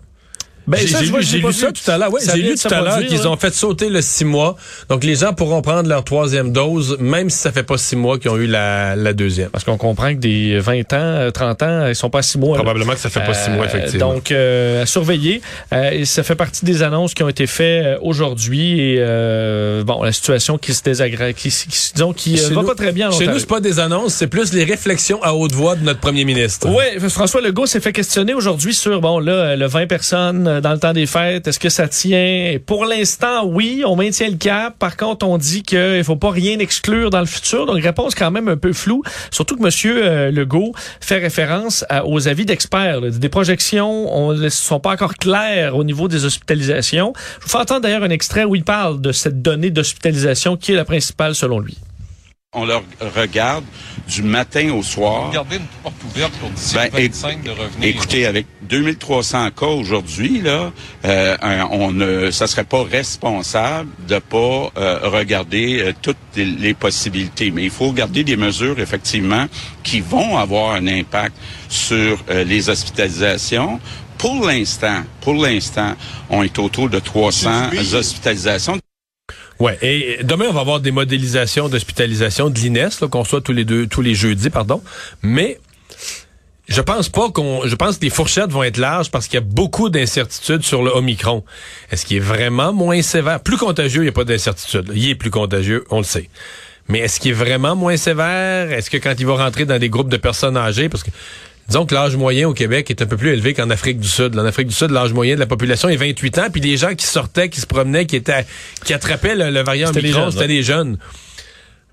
Ben, 0.68 0.80
J'ai 0.86 1.00
lu, 1.06 1.14
j'ai 1.22 1.42
ça 1.52 1.68
vu. 1.68 1.74
tout 1.74 1.92
à 1.92 1.98
l'heure. 1.98 2.12
Ouais, 2.14 2.22
Ça 2.22 2.36
j'ai 2.36 2.42
lu 2.44 2.56
tout 2.56 2.74
à 2.74 2.82
l'heure 2.82 3.00
qu'ils 3.00 3.18
là. 3.24 3.28
ont 3.32 3.38
fait 3.38 3.54
sauter 3.54 3.90
le 3.90 4.02
six 4.02 4.26
mois. 4.26 4.56
Donc 4.90 5.04
les 5.04 5.16
gens 5.16 5.34
pourront 5.34 5.62
prendre 5.62 5.90
leur 5.90 6.04
troisième 6.04 6.52
dose, 6.52 6.98
même 7.00 7.30
si 7.30 7.38
ça 7.40 7.52
fait 7.52 7.64
pas 7.64 7.78
six 7.78 7.96
mois 7.96 8.20
qu'ils 8.20 8.30
ont 8.32 8.38
eu 8.38 8.46
la, 8.46 8.96
la 8.96 9.14
deuxième. 9.14 9.50
Parce 9.50 9.64
qu'on 9.64 9.78
comprend 9.78 10.10
que 10.14 10.20
des 10.20 10.60
20 10.60 10.80
ans, 10.94 10.98
euh, 11.00 11.32
30 11.32 11.64
ans, 11.64 11.88
ils 11.88 11.96
sont 11.96 12.10
pas 12.10 12.22
six 12.22 12.38
mois. 12.38 12.58
là. 12.58 12.64
Probablement 12.64 12.94
que 12.94 13.00
ça 13.00 13.10
fait 13.10 13.20
pas 13.26 13.34
six 13.34 13.50
mois, 13.50 13.66
Euh, 13.66 13.68
effectivement. 13.68 14.14
Donc, 14.14 14.32
euh, 14.32 14.84
à 14.84 14.86
surveiller. 14.86 15.42
Euh, 15.74 15.90
et 15.92 16.06
ça 16.06 16.24
fait 16.24 16.36
partie 16.36 16.66
des 16.66 16.84
annonces 16.84 17.14
qui 17.14 17.24
ont 17.24 17.30
été 17.30 17.48
faites 17.48 17.86
euh, 17.86 17.98
aujourd'hui. 18.02 18.80
Et 18.80 18.96
euh, 19.00 19.84
bon, 19.84 20.04
la 20.04 20.12
situation 20.12 20.58
qui 20.58 20.74
se 20.74 20.84
désagrège, 20.84 21.34
qui, 21.36 21.50
qui, 21.50 21.92
disons, 21.96 22.14
qui 22.14 22.34
euh, 22.36 22.48
Chez 22.48 22.54
va 22.54 22.62
nous- 22.62 22.68
pas 22.68 22.76
très 22.76 22.92
bien 22.92 23.10
en 23.10 23.12
Chez 23.12 23.28
nous, 23.28 23.40
c'est 23.40 23.48
pas 23.50 23.60
des 23.60 23.80
annonces, 23.80 24.14
c'est 24.14 24.28
plus 24.28 24.54
les 24.54 24.64
réflexions 24.66 25.22
à 25.24 25.34
haute 25.34 25.52
voix 25.54 25.76
de 25.76 25.84
notre 25.84 26.00
premier 26.00 26.26
ministre. 26.26 26.68
Oui, 26.70 27.10
François 27.10 27.42
Legault 27.42 27.66
s'est 27.66 27.80
fait 27.80 27.94
questionner 27.94 28.34
aujourd'hui 28.34 28.74
sur, 28.74 29.02
bon, 29.02 29.20
là, 29.20 29.56
le 29.56 29.66
20 29.66 29.88
personnes 29.88 30.48
euh, 30.50 30.62
dans 30.62 30.72
le 30.72 30.80
temps 30.80 30.94
des 30.94 31.06
fêtes, 31.06 31.48
est-ce 31.48 31.60
que 31.60 31.70
ça 31.70 31.88
tient? 31.88 32.58
Pour 32.66 32.86
l'instant, 32.86 33.46
oui, 33.46 33.84
on 33.86 33.96
maintient 33.96 34.30
le 34.30 34.38
cap. 34.38 34.78
Par 34.78 34.98
contre, 34.98 35.26
on 35.26 35.38
dit 35.38 35.64
qu'il 35.64 36.04
faut 36.04 36.16
pas 36.16 36.32
rien 36.32 36.60
exclure 36.60 37.10
dans 37.10 37.20
le 37.20 37.26
futur. 37.26 37.66
Donc, 37.66 37.82
réponse 37.82 38.16
quand 38.16 38.32
même 38.32 38.48
un 38.48 38.58
peu 38.58 38.74
floue. 38.74 39.04
Surtout 39.32 39.56
que 39.56 39.64
Monsieur 39.64 40.04
euh, 40.04 40.32
Legault 40.32 40.74
fait 41.00 41.20
référence 41.20 41.86
aux 42.06 42.28
avis 42.28 42.46
d'experts. 42.46 43.02
Des 43.02 43.30
projections 43.30 44.34
ne 44.34 44.50
sont 44.50 44.80
pas 44.80 44.92
encore 44.92 45.16
claires 45.16 45.76
au 45.76 45.84
niveau 45.84 46.08
des 46.08 46.26
hospitalisations. 46.26 47.14
Je 47.40 47.46
vous 47.46 47.50
fais 47.50 47.58
entendre 47.58 47.82
d'ailleurs 47.82 48.04
un 48.04 48.10
extrait 48.10 48.44
où 48.44 48.56
il 48.56 48.64
parle 48.64 49.02
de 49.02 49.12
cette 49.12 49.42
donnée 49.42 49.70
d'hospitalisation 49.70 50.58
qui 50.58 50.74
est 50.74 50.76
la 50.76 50.86
principale 50.86 51.36
selon 51.36 51.60
lui. 51.60 51.78
On 52.56 52.66
leur 52.66 52.82
regarde 53.16 53.64
du 54.08 54.24
matin 54.24 54.72
au 54.74 54.82
soir. 54.82 55.30
Garder 55.30 55.58
une 55.58 55.68
porte 55.84 56.04
ouverte 56.04 56.34
pour 56.40 56.50
d'ici 56.50 56.74
Ben, 56.74 56.90
le 56.92 57.04
25 57.04 57.44
de 57.44 57.52
revenir. 57.52 57.88
Écoutez, 57.88 58.26
avec 58.26 58.48
2300 58.64 59.52
cas 59.52 59.68
aujourd'hui, 59.68 60.42
là, 60.42 60.72
euh, 61.06 61.38
on 61.70 61.92
ne, 61.92 62.32
ça 62.32 62.48
serait 62.48 62.64
pas 62.64 62.84
responsable 62.84 63.92
de 64.08 64.18
pas 64.18 64.72
euh, 64.78 65.00
regarder 65.04 65.80
euh, 65.80 65.94
toutes 66.02 66.18
les, 66.36 66.46
les 66.46 66.74
possibilités. 66.74 67.52
Mais 67.52 67.66
il 67.66 67.70
faut 67.70 67.90
regarder 67.90 68.24
des 68.24 68.36
mesures 68.36 68.80
effectivement 68.80 69.46
qui 69.84 70.02
vont 70.02 70.36
avoir 70.36 70.72
un 70.74 70.88
impact 70.88 71.36
sur 71.70 72.18
euh, 72.32 72.44
les 72.44 72.68
hospitalisations. 72.68 73.80
Pour 74.18 74.44
l'instant, 74.44 75.04
pour 75.22 75.36
l'instant, 75.36 75.94
on 76.32 76.42
est 76.42 76.58
autour 76.58 76.90
de 76.90 76.98
300 76.98 77.70
hospitalisations. 77.94 78.80
Ouais. 79.60 79.78
Et 79.82 80.24
demain, 80.24 80.46
on 80.50 80.54
va 80.54 80.62
avoir 80.62 80.80
des 80.80 80.92
modélisations 80.92 81.68
d'hospitalisation 81.68 82.50
de 82.50 82.58
l'INES, 82.58 82.90
qu'on 83.12 83.26
soit 83.26 83.42
tous 83.42 83.52
les 83.52 83.66
deux, 83.66 83.88
tous 83.88 84.02
les 84.02 84.16
jeudis, 84.16 84.50
pardon. 84.50 84.82
Mais 85.22 85.60
je 86.70 86.82
pense 86.82 87.10
pas 87.10 87.30
qu'on, 87.30 87.68
je 87.68 87.76
pense 87.76 87.98
que 87.98 88.04
les 88.06 88.10
fourchettes 88.10 88.52
vont 88.52 88.64
être 88.64 88.78
larges 88.78 89.12
parce 89.12 89.28
qu'il 89.28 89.36
y 89.36 89.44
a 89.44 89.46
beaucoup 89.46 89.90
d'incertitudes 89.90 90.64
sur 90.64 90.84
le 90.84 90.92
Omicron. 90.92 91.44
Est-ce 91.92 92.06
qu'il 92.06 92.18
est 92.18 92.22
vraiment 92.22 92.72
moins 92.72 93.02
sévère? 93.02 93.42
Plus 93.42 93.58
contagieux, 93.58 94.02
il 94.02 94.06
n'y 94.06 94.10
a 94.10 94.14
pas 94.14 94.24
d'incertitude. 94.24 94.92
Il 94.96 95.10
est 95.10 95.16
plus 95.16 95.32
contagieux, 95.32 95.84
on 95.90 95.98
le 95.98 96.04
sait. 96.04 96.30
Mais 96.88 97.00
est-ce 97.00 97.20
qu'il 97.20 97.32
est 97.32 97.36
vraiment 97.36 97.76
moins 97.76 97.98
sévère? 97.98 98.72
Est-ce 98.72 98.90
que 98.90 98.98
quand 98.98 99.16
il 99.20 99.26
va 99.26 99.44
rentrer 99.44 99.66
dans 99.66 99.78
des 99.78 99.90
groupes 99.90 100.10
de 100.10 100.18
personnes 100.18 100.58
âgées, 100.58 100.90
parce 100.90 101.04
que 101.04 101.12
disons 101.70 101.86
que 101.86 101.96
l'âge 101.96 102.16
moyen 102.18 102.50
au 102.50 102.54
Québec 102.54 102.90
est 102.90 103.02
un 103.02 103.06
peu 103.06 103.16
plus 103.16 103.30
élevé 103.30 103.54
qu'en 103.54 103.70
Afrique 103.70 104.00
du 104.00 104.08
Sud. 104.08 104.38
En 104.38 104.46
Afrique 104.46 104.68
du 104.68 104.76
Sud, 104.76 104.92
l'âge 104.92 105.14
moyen 105.14 105.36
de 105.36 105.40
la 105.40 105.46
population 105.46 105.88
est 105.90 105.96
28 105.96 106.38
ans, 106.40 106.48
puis 106.52 106.62
les 106.62 106.78
gens 106.78 106.96
qui 106.96 107.06
sortaient, 107.06 107.50
qui 107.50 107.62
se 107.62 107.68
promenaient, 107.68 108.06
qui 108.06 108.16
étaient, 108.16 108.46
qui 108.84 108.94
attrapaient 108.94 109.36
le, 109.36 109.50
le 109.50 109.62
variant 109.62 109.90
Omicron, 109.90 110.32
c'était 110.32 110.48
des 110.48 110.64
jeunes. 110.64 110.98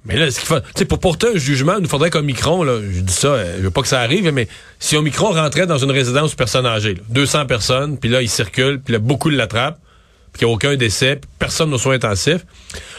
Mais 0.07 0.17
là, 0.17 0.31
ce 0.31 0.39
qu'il 0.39 0.47
faut, 0.47 0.61
tu 0.61 0.67
sais, 0.77 0.85
pour 0.85 1.01
porter 1.01 1.27
un 1.35 1.39
jugement, 1.39 1.75
il 1.79 1.83
nous 1.83 1.89
faudrait 1.89 2.11
qu'Omicron, 2.11 2.63
là, 2.63 2.79
je 2.81 3.01
dis 3.01 3.13
ça, 3.13 3.29
euh, 3.29 3.57
je 3.59 3.63
veux 3.63 3.71
pas 3.73 3.83
que 3.83 3.89
ça 3.89 4.01
arrive, 4.01 4.31
mais 4.33 4.47
si 4.79 4.97
Omicron 4.97 5.33
rentrait 5.33 5.67
dans 5.67 5.79
une 5.79 5.91
résidence 5.91 6.31
de 6.31 6.37
personnes 6.37 6.67
âgées, 6.67 6.95
là, 6.95 7.01
200 7.09 7.47
personnes, 7.47 7.99
puis 7.99 8.09
là, 8.09 8.23
il 8.23 8.29
circule, 8.29 8.81
puis 8.81 8.93
là, 8.93 9.01
beaucoup 9.01 9.31
l'attrapent, 9.31 9.79
puis 10.33 10.41
qu'il 10.41 10.47
n'y 10.47 10.53
a 10.53 10.55
aucun 10.55 10.77
décès, 10.77 11.17
puis 11.17 11.29
personne 11.41 11.75
aux 11.75 11.79
soins 11.79 11.95
intensifs, 11.95 12.47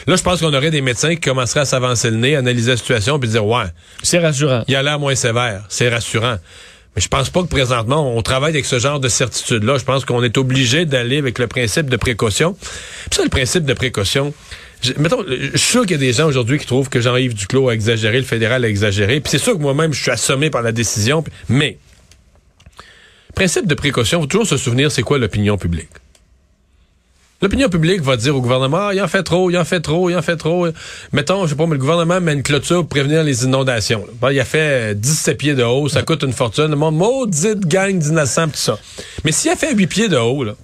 là, 0.06 0.16
je 0.16 0.22
pense 0.22 0.40
qu'on 0.40 0.52
aurait 0.52 0.70
des 0.70 0.82
médecins 0.82 1.14
qui 1.14 1.20
commenceraient 1.20 1.60
à 1.60 1.64
s'avancer 1.64 2.10
le 2.10 2.18
nez, 2.18 2.36
analyser 2.36 2.72
la 2.72 2.76
situation, 2.76 3.18
puis 3.18 3.30
dire, 3.30 3.46
ouais, 3.46 3.64
C'est 4.02 4.18
rassurant. 4.18 4.64
il 4.68 4.76
a 4.76 4.82
l'air 4.82 4.98
moins 4.98 5.14
sévère, 5.14 5.64
c'est 5.70 5.88
rassurant. 5.88 6.36
Je 6.98 7.08
pense 7.08 7.30
pas 7.30 7.42
que 7.42 7.48
présentement, 7.48 8.16
on 8.16 8.22
travaille 8.22 8.52
avec 8.52 8.64
ce 8.64 8.78
genre 8.78 9.00
de 9.00 9.08
certitude-là. 9.08 9.78
Je 9.78 9.84
pense 9.84 10.04
qu'on 10.04 10.22
est 10.22 10.36
obligé 10.38 10.84
d'aller 10.84 11.18
avec 11.18 11.38
le 11.38 11.46
principe 11.46 11.88
de 11.88 11.96
précaution. 11.96 12.54
Puis 12.54 13.16
ça, 13.16 13.22
le 13.22 13.28
principe 13.28 13.64
de 13.64 13.74
précaution, 13.74 14.34
je, 14.80 14.92
mettons, 14.98 15.24
je 15.28 15.56
suis 15.56 15.70
sûr 15.70 15.82
qu'il 15.82 15.92
y 15.92 15.94
a 15.94 15.98
des 15.98 16.12
gens 16.12 16.26
aujourd'hui 16.26 16.58
qui 16.58 16.66
trouvent 16.66 16.88
que 16.88 17.00
Jean-Yves 17.00 17.34
Duclos 17.34 17.68
a 17.68 17.74
exagéré, 17.74 18.18
le 18.18 18.24
fédéral 18.24 18.64
a 18.64 18.68
exagéré. 18.68 19.20
Puis 19.20 19.30
c'est 19.30 19.38
sûr 19.38 19.54
que 19.54 19.62
moi-même, 19.62 19.92
je 19.92 20.02
suis 20.02 20.10
assommé 20.10 20.50
par 20.50 20.62
la 20.62 20.72
décision. 20.72 21.24
Mais 21.48 21.78
principe 23.34 23.66
de 23.66 23.74
précaution, 23.74 24.20
faut 24.20 24.26
toujours 24.26 24.46
se 24.46 24.56
souvenir 24.56 24.90
c'est 24.90 25.02
quoi 25.02 25.18
l'opinion 25.18 25.56
publique. 25.56 25.90
L'opinion 27.40 27.68
publique 27.68 28.02
va 28.02 28.16
dire 28.16 28.34
au 28.34 28.40
gouvernement, 28.40 28.88
ah, 28.88 28.94
il 28.94 29.00
en 29.00 29.06
fait 29.06 29.22
trop, 29.22 29.48
il 29.48 29.56
en 29.56 29.64
fait 29.64 29.80
trop, 29.80 30.10
il 30.10 30.16
en 30.16 30.22
fait 30.22 30.36
trop. 30.36 30.66
Mettons, 31.12 31.44
je 31.44 31.50
sais 31.50 31.54
pas, 31.54 31.66
mais 31.66 31.74
le 31.74 31.78
gouvernement 31.78 32.20
met 32.20 32.32
une 32.32 32.42
clôture 32.42 32.80
pour 32.80 32.88
prévenir 32.88 33.22
les 33.22 33.44
inondations. 33.44 34.04
Bon, 34.20 34.30
il 34.30 34.40
a 34.40 34.44
fait 34.44 34.98
17 34.98 35.38
pieds 35.38 35.54
de 35.54 35.62
haut, 35.62 35.88
ça 35.88 36.02
coûte 36.02 36.24
une 36.24 36.32
fortune. 36.32 36.66
Le 36.66 36.74
monde, 36.74 36.96
maudite 36.96 37.60
gang 37.68 37.96
d'innocents, 37.96 38.48
tout 38.48 38.56
ça. 38.56 38.76
Mais 39.24 39.30
s'il 39.30 39.52
a 39.52 39.56
fait 39.56 39.72
8 39.72 39.86
pieds 39.86 40.08
de 40.08 40.16
haut, 40.16 40.42
là, 40.42 40.54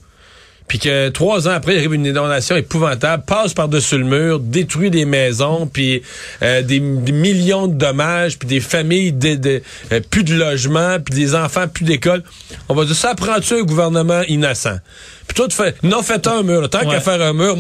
puis 0.67 0.79
que 0.79 1.09
trois 1.11 1.47
ans 1.47 1.53
après, 1.53 1.75
il 1.75 1.79
arrive 1.79 1.95
une 1.95 2.07
inondation 2.07 2.57
épouvantable, 2.57 3.23
passe 3.27 3.53
par-dessus 3.55 3.99
le 3.99 4.05
mur, 4.05 4.41
détruit 4.41 4.91
des 4.91 5.05
maisons, 5.05 5.67
puis 5.67 6.03
euh, 6.43 6.63
des, 6.63 6.81
des 6.81 7.13
millions 7.13 7.67
de 7.69 7.75
dommages, 7.75 8.39
puis 8.39 8.49
des 8.49 8.61
familles, 8.61 9.13
des, 9.13 9.37
des, 9.37 9.63
euh, 9.93 10.01
plus 10.11 10.25
de 10.25 10.35
logement, 10.35 10.99
puis 11.05 11.15
des 11.15 11.35
enfants, 11.35 11.69
plus 11.69 11.85
d'école. 11.85 12.23
On 12.69 12.75
va 12.75 12.85
dire, 12.87 12.97
ça 12.97 13.15
prend-tu 13.15 13.55
un 13.55 13.63
gouvernement 13.63 14.23
innocent? 14.29 14.79
Puis 15.27 15.35
toi, 15.35 15.49
tu 15.49 15.57
fais, 15.57 15.75
non, 15.83 16.03
faites 16.03 16.27
un 16.27 16.43
mur. 16.43 16.61
là. 16.63 16.69
Tant 16.69 16.81
Ouais. 16.81 16.95
qu'à 16.95 17.01
faire 17.01 17.21
un 17.21 17.33
mur, 17.33 17.57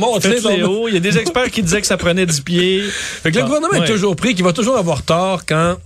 haut. 0.64 0.88
Il 0.88 0.94
y 0.94 0.96
a 0.96 1.00
des 1.00 1.16
experts 1.18 1.50
qui 1.50 1.62
disaient 1.62 1.80
que 1.80 1.87
ça 1.87 1.96
prenait 1.96 2.26
10 2.26 2.40
pieds. 2.40 2.82
Fait 3.23 3.30
que 3.32 3.38
le 3.38 3.44
gouvernement 3.44 3.73
ouais. 3.78 3.84
est 3.84 3.92
toujours 3.92 4.16
pris, 4.16 4.34
qu'il 4.34 4.44
va 4.44 4.52
toujours 4.52 4.76
avoir 4.76 5.02
tort 5.02 5.42
quand 5.46 5.76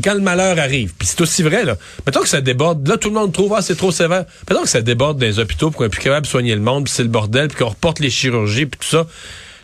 quand 0.00 0.14
le 0.14 0.20
malheur 0.20 0.58
arrive. 0.58 0.92
Puis 0.98 1.08
c'est 1.08 1.20
aussi 1.20 1.42
vrai, 1.42 1.64
là. 1.64 1.76
Mettons 2.06 2.20
que 2.20 2.28
ça 2.28 2.40
déborde. 2.40 2.86
Là, 2.86 2.96
tout 2.96 3.08
le 3.08 3.14
monde 3.14 3.32
trouve, 3.32 3.54
ah, 3.56 3.62
c'est 3.62 3.76
trop 3.76 3.90
sévère. 3.90 4.24
Mettons 4.48 4.62
que 4.62 4.68
ça 4.68 4.80
déborde 4.80 5.18
dans 5.18 5.26
les 5.26 5.38
hôpitaux 5.38 5.70
pour 5.70 5.82
qu'on 5.82 5.88
plus 5.88 6.00
capable 6.00 6.26
de 6.26 6.30
soigner 6.30 6.54
le 6.54 6.60
monde, 6.60 6.84
puis 6.84 6.92
c'est 6.94 7.02
le 7.02 7.08
bordel, 7.08 7.48
puis 7.48 7.58
qu'on 7.58 7.70
reporte 7.70 8.00
les 8.00 8.10
chirurgies, 8.10 8.66
puis 8.66 8.78
tout 8.80 8.88
ça. 8.88 9.06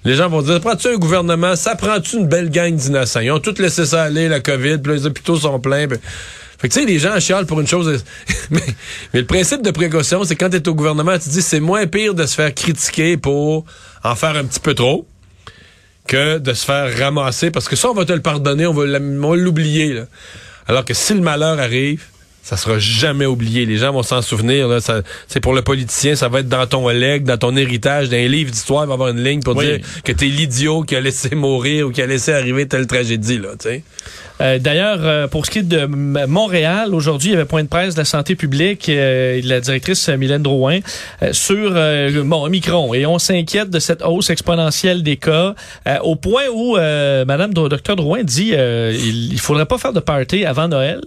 Les 0.04 0.14
gens 0.16 0.28
vont 0.28 0.42
dire, 0.42 0.60
prends-tu 0.60 0.88
un 0.88 0.96
gouvernement, 0.96 1.56
ça 1.56 1.76
prend-tu 1.76 2.16
une 2.16 2.28
belle 2.28 2.50
gang 2.50 2.74
d'innocents? 2.74 3.20
Ils 3.20 3.30
ont 3.30 3.40
tout 3.40 3.54
laissé 3.58 3.86
ça 3.86 4.02
aller, 4.02 4.28
la 4.28 4.40
COVID, 4.40 4.78
puis 4.78 4.92
les 4.92 5.06
hôpitaux 5.06 5.36
sont 5.36 5.58
pleins. 5.60 5.88
Fait 6.58 6.68
que 6.68 6.74
tu 6.74 6.80
sais, 6.80 6.86
les 6.86 6.98
gens 6.98 7.18
chialent 7.20 7.46
pour 7.46 7.60
une 7.60 7.66
chose. 7.66 8.04
mais, 8.50 8.60
mais 9.12 9.20
le 9.20 9.26
principe 9.26 9.62
de 9.62 9.70
précaution, 9.70 10.24
c'est 10.24 10.36
quand 10.36 10.50
tu 10.50 10.56
es 10.56 10.68
au 10.68 10.74
gouvernement, 10.74 11.14
tu 11.14 11.24
te 11.24 11.30
dis, 11.30 11.42
c'est 11.42 11.60
moins 11.60 11.86
pire 11.86 12.14
de 12.14 12.26
se 12.26 12.34
faire 12.34 12.54
critiquer 12.54 13.16
pour 13.16 13.64
en 14.02 14.14
faire 14.14 14.36
un 14.36 14.44
petit 14.44 14.60
peu 14.60 14.74
trop 14.74 15.06
que 16.06 16.38
de 16.38 16.52
se 16.52 16.64
faire 16.64 16.98
ramasser, 16.98 17.50
parce 17.50 17.68
que 17.68 17.76
ça, 17.76 17.90
on 17.90 17.94
va 17.94 18.04
te 18.04 18.12
le 18.12 18.20
pardonner, 18.20 18.66
on 18.66 18.74
va 18.74 18.86
l'oublier. 19.36 20.02
Alors 20.66 20.84
que 20.84 20.94
si 20.94 21.14
le 21.14 21.20
malheur 21.20 21.58
arrive, 21.58 22.04
ça 22.44 22.58
sera 22.58 22.78
jamais 22.78 23.24
oublié. 23.24 23.64
Les 23.64 23.78
gens 23.78 23.90
vont 23.92 24.02
s'en 24.02 24.20
souvenir. 24.20 24.68
là. 24.68 24.78
Ça- 24.80 25.00
C'est 25.28 25.40
pour 25.40 25.54
le 25.54 25.62
politicien, 25.62 26.14
ça 26.14 26.28
va 26.28 26.40
être 26.40 26.48
dans 26.48 26.66
ton 26.66 26.86
legs, 26.90 27.24
dans 27.24 27.38
ton 27.38 27.56
héritage, 27.56 28.10
dans 28.10 28.16
un 28.18 28.28
livre 28.28 28.50
d'histoire, 28.50 28.84
il 28.84 28.88
va 28.88 28.92
y 28.92 28.94
avoir 28.94 29.08
une 29.08 29.24
ligne 29.24 29.40
pour 29.40 29.56
Oui. 29.56 29.64
dire 29.66 29.78
que 30.04 30.12
t'es 30.12 30.26
l'idiot 30.26 30.82
qui 30.82 30.94
a 30.94 31.00
laissé 31.00 31.34
mourir 31.34 31.86
ou 31.88 31.90
qui 31.90 32.02
a 32.02 32.06
laissé 32.06 32.32
arriver 32.34 32.68
telle 32.68 32.86
tragédie. 32.86 33.38
Là. 33.38 33.48
Euh, 34.40 34.58
D'ailleurs, 34.58 34.98
euh, 35.02 35.26
pour 35.26 35.46
ce 35.46 35.50
qui 35.50 35.60
est 35.60 35.62
de 35.62 35.86
Montréal, 35.86 36.92
aujourd'hui, 36.94 37.30
il 37.30 37.32
y 37.32 37.36
avait 37.36 37.44
point 37.46 37.62
de 37.62 37.68
presse 37.68 37.94
de 37.94 38.00
la 38.00 38.04
santé 38.04 38.34
publique, 38.34 38.88
euh, 38.90 39.40
la 39.44 39.60
directrice 39.60 40.08
euh, 40.10 40.16
Mylène 40.18 40.42
Drouin, 40.42 40.80
sur 41.32 41.70
bon, 42.24 42.44
Omicron. 42.44 42.92
Et 42.94 43.06
on 43.06 43.18
s'inquiète 43.18 43.70
de 43.70 43.78
cette 43.78 44.02
hausse 44.02 44.28
exponentielle 44.30 45.02
des 45.02 45.16
cas, 45.16 45.54
au 46.02 46.16
point 46.16 46.42
où 46.52 46.74
Madame 46.76 47.54
Dr 47.54 47.96
Drouin 47.96 48.22
dit 48.22 48.52
il, 48.52 49.32
il 49.32 49.40
faudrait 49.40 49.66
pas 49.66 49.78
faire 49.78 49.92
de 49.94 50.00
party 50.00 50.44
avant 50.44 50.68
Noël. 50.68 51.00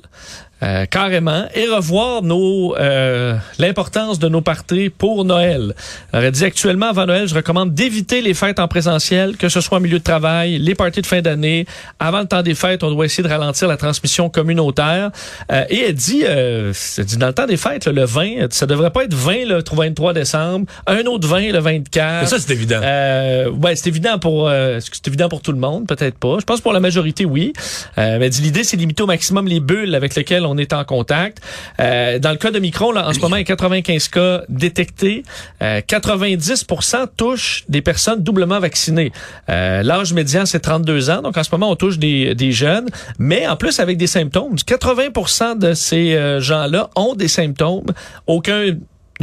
Euh, 0.63 0.85
carrément 0.85 1.45
et 1.55 1.67
revoir 1.67 2.23
nos 2.23 2.75
euh, 2.77 3.35
l'importance 3.59 4.19
de 4.19 4.27
nos 4.27 4.41
parties 4.41 4.89
pour 4.89 5.25
Noël. 5.25 5.73
Elle 6.11 6.19
aurait 6.19 6.31
dit 6.31 6.45
actuellement 6.45 6.87
avant 6.87 7.05
Noël, 7.05 7.27
je 7.27 7.35
recommande 7.35 7.73
d'éviter 7.73 8.21
les 8.21 8.33
fêtes 8.33 8.59
en 8.59 8.67
présentiel, 8.67 9.37
que 9.37 9.49
ce 9.49 9.61
soit 9.61 9.77
en 9.77 9.81
milieu 9.81 9.99
de 9.99 10.03
travail, 10.03 10.57
les 10.57 10.75
parties 10.75 11.01
de 11.01 11.07
fin 11.07 11.21
d'année. 11.21 11.65
Avant 11.99 12.19
le 12.19 12.27
temps 12.27 12.41
des 12.41 12.55
fêtes, 12.55 12.83
on 12.83 12.91
doit 12.91 13.05
essayer 13.05 13.23
de 13.23 13.29
ralentir 13.29 13.67
la 13.67 13.77
transmission 13.77 14.29
communautaire. 14.29 15.11
Euh, 15.51 15.63
et 15.69 15.81
elle 15.81 15.95
dit, 15.95 16.23
euh, 16.25 16.73
elle 16.97 17.05
dit 17.05 17.17
dans 17.17 17.27
le 17.27 17.33
temps 17.33 17.45
des 17.45 17.57
fêtes, 17.57 17.85
là, 17.85 17.91
le 17.91 18.05
20, 18.05 18.51
ça 18.51 18.65
devrait 18.65 18.91
pas 18.91 19.03
être 19.03 19.13
20 19.13 19.45
le 19.45 19.63
23 19.71 20.13
décembre, 20.13 20.65
un 20.87 21.05
autre 21.05 21.27
20 21.27 21.51
le 21.51 21.59
24. 21.59 22.21
Mais 22.21 22.27
ça, 22.27 22.39
c'est 22.39 22.51
évident. 22.53 22.79
Euh, 22.83 23.49
ouais, 23.51 23.75
c'est 23.75 23.87
évident 23.87 24.19
pour 24.19 24.47
euh, 24.47 24.79
c'est 24.79 25.07
évident 25.07 25.29
pour 25.29 25.41
tout 25.41 25.51
le 25.51 25.59
monde, 25.59 25.87
peut-être 25.87 26.17
pas. 26.17 26.37
Je 26.39 26.45
pense 26.45 26.61
pour 26.61 26.73
la 26.73 26.79
majorité, 26.79 27.25
oui. 27.25 27.53
Euh, 27.97 28.17
mais 28.19 28.25
elle 28.25 28.31
dit 28.31 28.41
l'idée, 28.41 28.63
c'est 28.63 28.77
de 28.77 28.81
limiter 28.81 29.03
au 29.03 29.07
maximum 29.07 29.47
les 29.47 29.59
bulles 29.59 29.95
avec 29.95 30.15
lesquelles 30.15 30.45
on 30.47 30.57
est 30.57 30.73
en 30.73 30.83
contact. 30.83 31.41
Euh, 31.79 32.19
dans 32.19 32.31
le 32.31 32.37
cas 32.37 32.51
de 32.51 32.59
Micron, 32.59 32.91
là, 32.91 33.07
en 33.07 33.13
ce 33.13 33.19
moment, 33.19 33.35
il 33.35 33.39
y 33.39 33.41
a 33.41 33.45
95 33.45 34.07
cas 34.09 34.41
détectés. 34.49 35.23
Euh, 35.61 35.81
90% 35.81 37.07
touchent 37.15 37.63
des 37.69 37.81
personnes 37.81 38.23
doublement 38.23 38.59
vaccinées. 38.59 39.11
Euh, 39.49 39.83
L'âge 39.83 40.13
médian, 40.13 40.45
c'est 40.45 40.59
32 40.59 41.09
ans. 41.09 41.21
Donc, 41.21 41.37
en 41.37 41.43
ce 41.43 41.49
moment, 41.51 41.69
on 41.69 41.75
touche 41.75 41.97
des, 41.99 42.35
des 42.35 42.51
jeunes, 42.51 42.89
mais 43.19 43.47
en 43.47 43.55
plus 43.55 43.79
avec 43.79 43.97
des 43.97 44.07
symptômes. 44.07 44.55
80% 44.55 45.57
de 45.57 45.73
ces 45.73 46.15
euh, 46.15 46.39
gens-là 46.39 46.89
ont 46.95 47.15
des 47.15 47.27
symptômes. 47.27 47.87
Aucun 48.25 48.75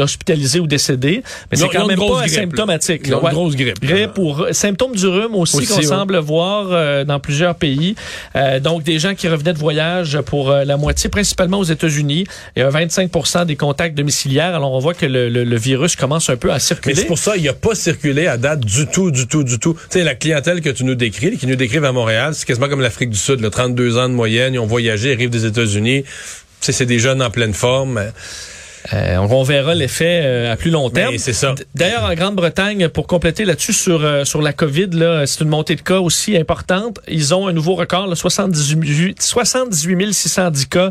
hospitalisé 0.03 0.61
ou 0.61 0.67
décédé, 0.67 1.23
mais 1.51 1.57
c'est 1.57 1.69
quand 1.69 1.87
même 1.87 1.99
pas 1.99 2.05
grippe, 2.07 2.39
asymptomatique. 2.39 3.07
Là. 3.07 3.19
une 3.23 3.29
grosse 3.31 3.55
grippe. 3.57 3.81
Grippe 3.81 4.19
ou 4.19 4.33
r- 4.33 4.53
symptômes 4.53 4.95
du 4.97 5.07
rhume 5.07 5.35
aussi, 5.35 5.57
Aussi, 5.59 5.67
qu'on 5.69 5.77
ouais. 5.77 5.83
semble 5.83 6.17
voir 6.19 6.67
euh, 6.71 7.05
dans 7.05 7.21
plusieurs 7.21 7.55
pays. 7.55 7.95
Euh, 8.37 8.59
donc, 8.61 8.83
des 8.83 8.99
gens 8.99 9.15
qui 9.15 9.29
revenaient 9.29 9.53
de 9.53 9.59
voyage 9.59 10.19
pour 10.27 10.51
euh, 10.51 10.65
la 10.65 10.77
moitié, 10.77 11.09
principalement 11.11 11.59
aux 11.59 11.65
États-Unis, 11.65 12.27
et 12.57 12.63
un 12.63 12.71
25% 12.71 13.47
des 13.47 13.57
contacts 13.57 13.95
domiciliaires. 13.97 14.55
Alors, 14.55 14.73
on 14.73 14.79
voit 14.79 14.95
que 14.95 15.07
le, 15.07 15.29
le- 15.29 15.45
le 15.45 15.57
virus 15.57 15.97
commence 15.97 16.29
un 16.31 16.37
peu 16.37 16.51
à 16.51 16.55
Mais 16.55 16.61
circuler. 16.61 16.95
c'est 16.95 17.05
pour 17.07 17.19
ça 17.19 17.37
il 17.37 17.49
a 17.49 17.53
pas 17.53 17.75
circulé 17.75 18.27
à 18.27 18.37
date 18.37 18.61
du 18.61 18.87
tout, 18.87 19.11
du 19.11 19.27
tout, 19.27 19.45
du 19.45 19.59
tout. 19.59 19.75
Tu 19.75 19.99
sais, 19.99 20.05
la 20.05 20.15
clientèle 20.15 20.61
que 20.61 20.71
tu 20.71 20.85
nous 20.85 20.95
décris, 20.95 21.37
qui 21.39 21.47
nous 21.47 21.57
décrivent 21.57 21.85
à 21.85 21.93
Montréal, 21.93 22.35
c'est 22.35 22.47
quasiment 22.47 22.69
comme 22.69 22.81
l'Afrique 22.81 23.11
du 23.11 23.19
Sud, 23.19 23.41
là, 23.41 23.51
32 23.51 23.99
ans 23.99 24.09
de 24.09 24.15
moyenne, 24.15 24.55
ils 24.55 24.59
ont 24.59 24.67
voyagé, 24.67 25.11
ils 25.11 25.15
arrivent 25.15 25.31
des 25.31 25.47
États-Unis. 25.47 26.03
Tu 26.05 26.11
sais, 26.61 26.73
c'est 26.73 26.87
des 26.87 26.99
jeunes 26.99 27.23
en 27.23 27.31
pleine 27.31 27.55
forme. 27.55 28.01
Euh, 28.93 29.17
on 29.17 29.43
verra 29.43 29.75
l'effet 29.75 30.21
euh, 30.25 30.53
à 30.53 30.57
plus 30.57 30.71
long 30.71 30.91
terme. 30.91 31.13
Mais 31.13 31.19
c'est 31.19 31.33
ça. 31.33 31.55
D'ailleurs, 31.75 32.05
en 32.05 32.15
Grande-Bretagne, 32.15 32.89
pour 32.89 33.07
compléter 33.07 33.45
là-dessus 33.45 33.73
sur 33.73 34.05
euh, 34.05 34.25
sur 34.25 34.43
la 34.43 34.53
COVID, 34.53 34.89
là, 34.93 35.27
c'est 35.27 35.41
une 35.41 35.49
montée 35.49 35.75
de 35.75 35.81
cas 35.81 36.01
aussi 36.01 36.37
importante. 36.37 37.01
Ils 37.09 37.35
ont 37.35 37.47
un 37.47 37.53
nouveau 37.53 37.75
record, 37.75 38.07
là, 38.07 38.15
78, 38.15 39.23
78 39.23 40.13
610 40.13 40.67
cas 40.67 40.91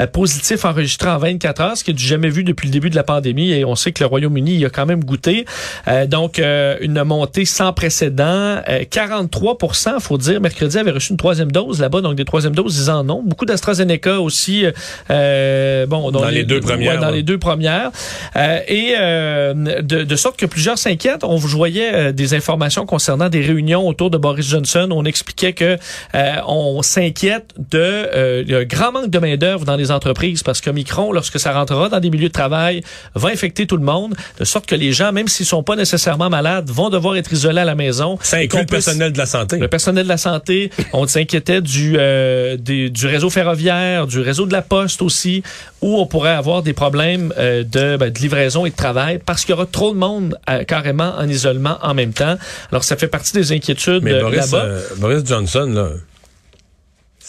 euh, 0.00 0.06
positifs 0.06 0.64
enregistrés 0.64 1.10
en 1.10 1.18
24 1.18 1.60
heures, 1.60 1.76
ce 1.76 1.84
qui 1.84 1.90
est 1.90 1.94
du 1.94 2.04
jamais 2.04 2.30
vu 2.30 2.44
depuis 2.44 2.66
le 2.68 2.72
début 2.72 2.88
de 2.90 2.96
la 2.96 3.02
pandémie. 3.04 3.52
Et 3.52 3.64
on 3.64 3.74
sait 3.74 3.92
que 3.92 4.02
le 4.02 4.06
Royaume-Uni 4.06 4.56
y 4.56 4.64
a 4.64 4.70
quand 4.70 4.86
même 4.86 5.04
goûté. 5.04 5.44
Euh, 5.88 6.06
donc, 6.06 6.38
euh, 6.38 6.76
une 6.80 7.02
montée 7.04 7.44
sans 7.44 7.72
précédent. 7.72 8.62
Euh, 8.68 8.84
43% 8.90 10.00
faut 10.00 10.18
dire, 10.18 10.40
mercredi 10.40 10.78
avait 10.78 10.90
reçu 10.92 11.10
une 11.12 11.18
troisième 11.18 11.52
dose 11.52 11.80
là-bas. 11.80 12.00
Donc, 12.00 12.14
des 12.14 12.24
troisièmes 12.24 12.54
doses, 12.54 12.78
ils 12.86 12.90
en 12.90 13.08
ont. 13.10 13.22
Beaucoup 13.22 13.44
d'AstraZeneca 13.44 14.20
aussi. 14.20 14.64
euh, 15.10 15.86
bon, 15.86 16.10
Dans 16.10 16.28
les 16.28 16.44
deux 16.44 16.60
premières, 16.60 16.94
ouais, 16.94 17.00
dans 17.00 17.10
les 17.10 17.22
deux 17.22 17.33
premières. 17.38 17.90
Euh, 18.36 18.58
et 18.68 18.94
euh, 18.98 19.54
de, 19.82 20.04
de 20.04 20.16
sorte 20.16 20.36
que 20.38 20.46
plusieurs 20.46 20.78
s'inquiètent. 20.78 21.24
On 21.24 21.36
vous 21.36 21.48
voyait 21.48 21.94
euh, 21.94 22.12
des 22.12 22.34
informations 22.34 22.86
concernant 22.86 23.28
des 23.28 23.40
réunions 23.40 23.86
autour 23.86 24.10
de 24.10 24.18
Boris 24.18 24.48
Johnson. 24.48 24.88
On 24.92 25.04
expliquait 25.04 25.52
que 25.52 25.76
euh, 26.14 26.32
on 26.46 26.82
s'inquiète 26.82 27.54
de 27.70 27.78
euh, 27.78 28.60
un 28.62 28.64
grand 28.64 28.92
manque 28.92 29.10
de 29.10 29.18
main 29.18 29.36
d'œuvre 29.36 29.64
dans 29.64 29.76
les 29.76 29.90
entreprises 29.90 30.42
parce 30.42 30.60
que 30.60 30.70
Micron, 30.70 31.12
lorsque 31.12 31.38
ça 31.40 31.52
rentrera 31.52 31.88
dans 31.88 32.00
des 32.00 32.10
milieux 32.10 32.28
de 32.28 32.32
travail, 32.32 32.82
va 33.14 33.28
infecter 33.30 33.66
tout 33.66 33.76
le 33.76 33.84
monde, 33.84 34.14
de 34.38 34.44
sorte 34.44 34.66
que 34.66 34.74
les 34.74 34.92
gens, 34.92 35.12
même 35.12 35.28
s'ils 35.28 35.46
sont 35.46 35.62
pas 35.62 35.76
nécessairement 35.76 36.30
malades, 36.30 36.70
vont 36.70 36.90
devoir 36.90 37.16
être 37.16 37.32
isolés 37.32 37.60
à 37.60 37.64
la 37.64 37.74
maison. 37.74 38.18
Ça 38.22 38.38
inclut 38.38 38.60
le 38.60 38.66
personnel 38.66 39.12
de 39.12 39.18
la 39.18 39.26
santé. 39.26 39.58
le 39.58 39.68
personnel 39.68 40.04
de 40.04 40.08
la 40.08 40.16
santé, 40.16 40.70
on 40.92 41.06
s'inquiétait 41.06 41.60
du, 41.60 41.94
euh, 41.98 42.56
des- 42.56 42.90
du 42.90 43.06
réseau 43.06 43.30
ferroviaire, 43.30 44.06
du 44.06 44.20
réseau 44.20 44.46
de 44.46 44.52
la 44.52 44.62
poste 44.62 45.02
aussi, 45.02 45.42
où 45.84 45.98
on 45.98 46.06
pourrait 46.06 46.30
avoir 46.30 46.62
des 46.62 46.72
problèmes 46.72 47.32
euh, 47.36 47.62
de, 47.62 47.98
ben, 47.98 48.10
de 48.10 48.18
livraison 48.18 48.64
et 48.64 48.70
de 48.70 48.74
travail 48.74 49.18
parce 49.18 49.42
qu'il 49.42 49.50
y 49.50 49.52
aura 49.52 49.66
trop 49.66 49.92
de 49.92 49.98
monde 49.98 50.38
euh, 50.48 50.64
carrément 50.64 51.14
en 51.18 51.28
isolement 51.28 51.76
en 51.82 51.92
même 51.92 52.14
temps. 52.14 52.36
Alors, 52.72 52.84
ça 52.84 52.96
fait 52.96 53.06
partie 53.08 53.34
des 53.34 53.52
inquiétudes 53.52 54.02
Mais 54.02 54.14
euh, 54.14 54.22
Boris, 54.22 54.50
là-bas. 54.50 54.66
Boris 54.96 55.22
Johnson, 55.26 55.66
là. 55.74 55.88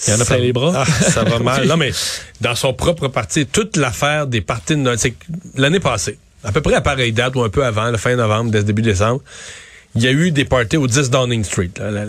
Il 0.08 0.12
y 0.12 0.14
en 0.16 0.22
a 0.22 0.26
ça- 0.26 0.36
plein 0.36 0.44
les 0.44 0.54
bras. 0.54 0.72
Ah, 0.74 0.86
ça 0.86 1.24
va 1.24 1.40
mal. 1.50 1.68
Non, 1.68 1.76
mais 1.76 1.92
dans 2.40 2.56
son 2.56 2.74
propre 2.74 3.10
parti, 3.10 3.46
toute 3.46 3.76
l'affaire 3.76 4.26
des 4.28 4.40
parties 4.42 4.76
de 4.78 4.96
c'est 4.98 5.16
l'année 5.56 5.80
passée, 5.82 6.18
à 6.44 6.52
peu 6.54 6.62
près 6.62 6.76
à 6.76 6.82
pareille 6.82 7.12
date 7.14 7.36
ou 7.36 7.44
un 7.44 7.50
peu 7.50 7.66
avant, 7.66 7.92
le 7.92 7.98
fin 7.98 8.16
novembre, 8.16 8.52
dès 8.52 8.64
début 8.64 8.82
décembre, 8.82 9.22
il 9.96 10.02
y 10.04 10.08
a 10.08 10.12
eu 10.12 10.32
des 10.32 10.46
parties 10.46 10.78
au 10.78 10.88
10 10.88 11.10
Downing 11.10 11.44
Street, 11.44 11.72
la, 11.80 11.92
la- 11.92 12.06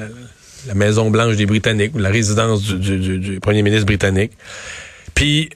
la 0.69 0.75
Maison 0.75 1.11
Blanche 1.11 1.37
des 1.37 1.47
Britanniques, 1.47 1.95
ou 1.95 1.99
la 1.99 2.09
résidence 2.11 2.63
du, 2.63 2.75
du- 2.79 2.99
du- 2.99 3.19
du 3.19 3.41
premier 3.41 3.63
ministre 3.63 3.87
britannique. 3.87 4.33
Puis 5.15 5.51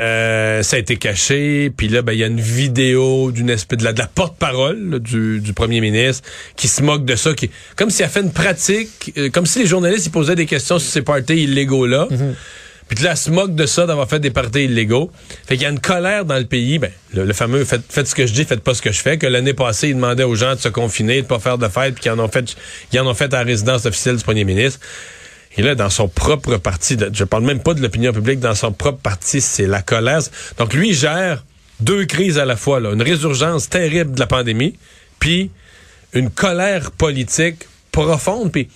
euh, 0.00 0.62
ça 0.62 0.76
a 0.76 0.78
été 0.78 0.96
caché, 0.96 1.70
puis 1.76 1.88
là, 1.88 2.00
ben, 2.00 2.12
il 2.12 2.18
y 2.18 2.24
a 2.24 2.26
une 2.26 2.40
vidéo 2.40 3.30
d'une 3.30 3.50
espèce 3.50 3.78
de 3.78 3.84
la, 3.84 3.92
porte-parole 4.06 5.00
du, 5.00 5.40
du 5.40 5.52
premier 5.52 5.82
ministre 5.82 6.26
qui 6.56 6.68
se 6.68 6.82
moque 6.82 7.04
de 7.04 7.14
ça, 7.14 7.34
qui 7.34 7.50
comme 7.76 7.90
s'il 7.90 8.04
a 8.04 8.08
fait 8.08 8.22
une 8.22 8.32
pratique, 8.32 9.12
euh, 9.18 9.28
comme 9.28 9.44
si 9.44 9.58
les 9.58 9.66
journalistes 9.66 10.06
ils 10.06 10.12
posaient 10.12 10.34
des 10.34 10.46
questions 10.46 10.78
sur 10.78 10.90
ces 10.90 11.02
parties 11.02 11.42
illégaux 11.44 11.86
là. 11.86 12.08
Puis 12.88 12.98
que 12.98 13.04
là, 13.04 13.12
elle 13.12 13.16
se 13.16 13.30
moque 13.30 13.54
de 13.54 13.64
ça 13.64 13.86
d'avoir 13.86 14.08
fait 14.08 14.18
des 14.18 14.30
parties 14.30 14.64
illégaux. 14.64 15.10
Fait 15.46 15.54
qu'il 15.54 15.62
y 15.62 15.66
a 15.66 15.70
une 15.70 15.80
colère 15.80 16.24
dans 16.26 16.36
le 16.36 16.44
pays. 16.44 16.78
Ben, 16.78 16.90
le, 17.14 17.24
le 17.24 17.32
fameux 17.32 17.64
faites, 17.64 17.84
faites 17.88 18.06
ce 18.06 18.14
que 18.14 18.26
je 18.26 18.34
dis, 18.34 18.44
faites 18.44 18.60
pas 18.60 18.74
ce 18.74 18.82
que 18.82 18.92
je 18.92 19.00
fais. 19.00 19.16
Que 19.16 19.26
l'année 19.26 19.54
passée, 19.54 19.88
il 19.88 19.94
demandait 19.94 20.24
aux 20.24 20.34
gens 20.34 20.54
de 20.54 20.60
se 20.60 20.68
confiner, 20.68 21.22
de 21.22 21.26
pas 21.26 21.38
faire 21.38 21.56
de 21.56 21.68
fête, 21.68 21.94
puis 21.94 22.02
qu'ils 22.02 22.12
en 22.12 22.18
ont 22.18 22.28
fait, 22.28 22.54
ils 22.92 23.00
en 23.00 23.06
ont 23.06 23.14
fait 23.14 23.32
à 23.32 23.38
la 23.38 23.44
résidence 23.44 23.86
officielle 23.86 24.16
du 24.16 24.24
premier 24.24 24.44
ministre. 24.44 24.80
Et 25.56 25.62
là, 25.62 25.74
dans 25.74 25.90
son 25.90 26.08
propre 26.08 26.56
parti, 26.56 26.96
je 27.12 27.24
parle 27.24 27.44
même 27.44 27.60
pas 27.60 27.74
de 27.74 27.82
l'opinion 27.82 28.12
publique, 28.12 28.40
dans 28.40 28.54
son 28.54 28.72
propre 28.72 28.98
parti, 28.98 29.40
c'est 29.40 29.66
la 29.66 29.82
colère. 29.82 30.20
Donc 30.58 30.72
lui, 30.74 30.90
il 30.90 30.94
gère 30.94 31.44
deux 31.80 32.04
crises 32.06 32.38
à 32.38 32.44
la 32.44 32.56
fois, 32.56 32.78
une 32.78 33.02
résurgence 33.02 33.68
terrible 33.68 34.12
de 34.12 34.20
la 34.20 34.26
pandémie, 34.26 34.74
puis 35.18 35.50
une 36.14 36.30
colère 36.30 36.90
politique 36.92 37.66
profonde, 37.90 38.50
puis 38.50 38.68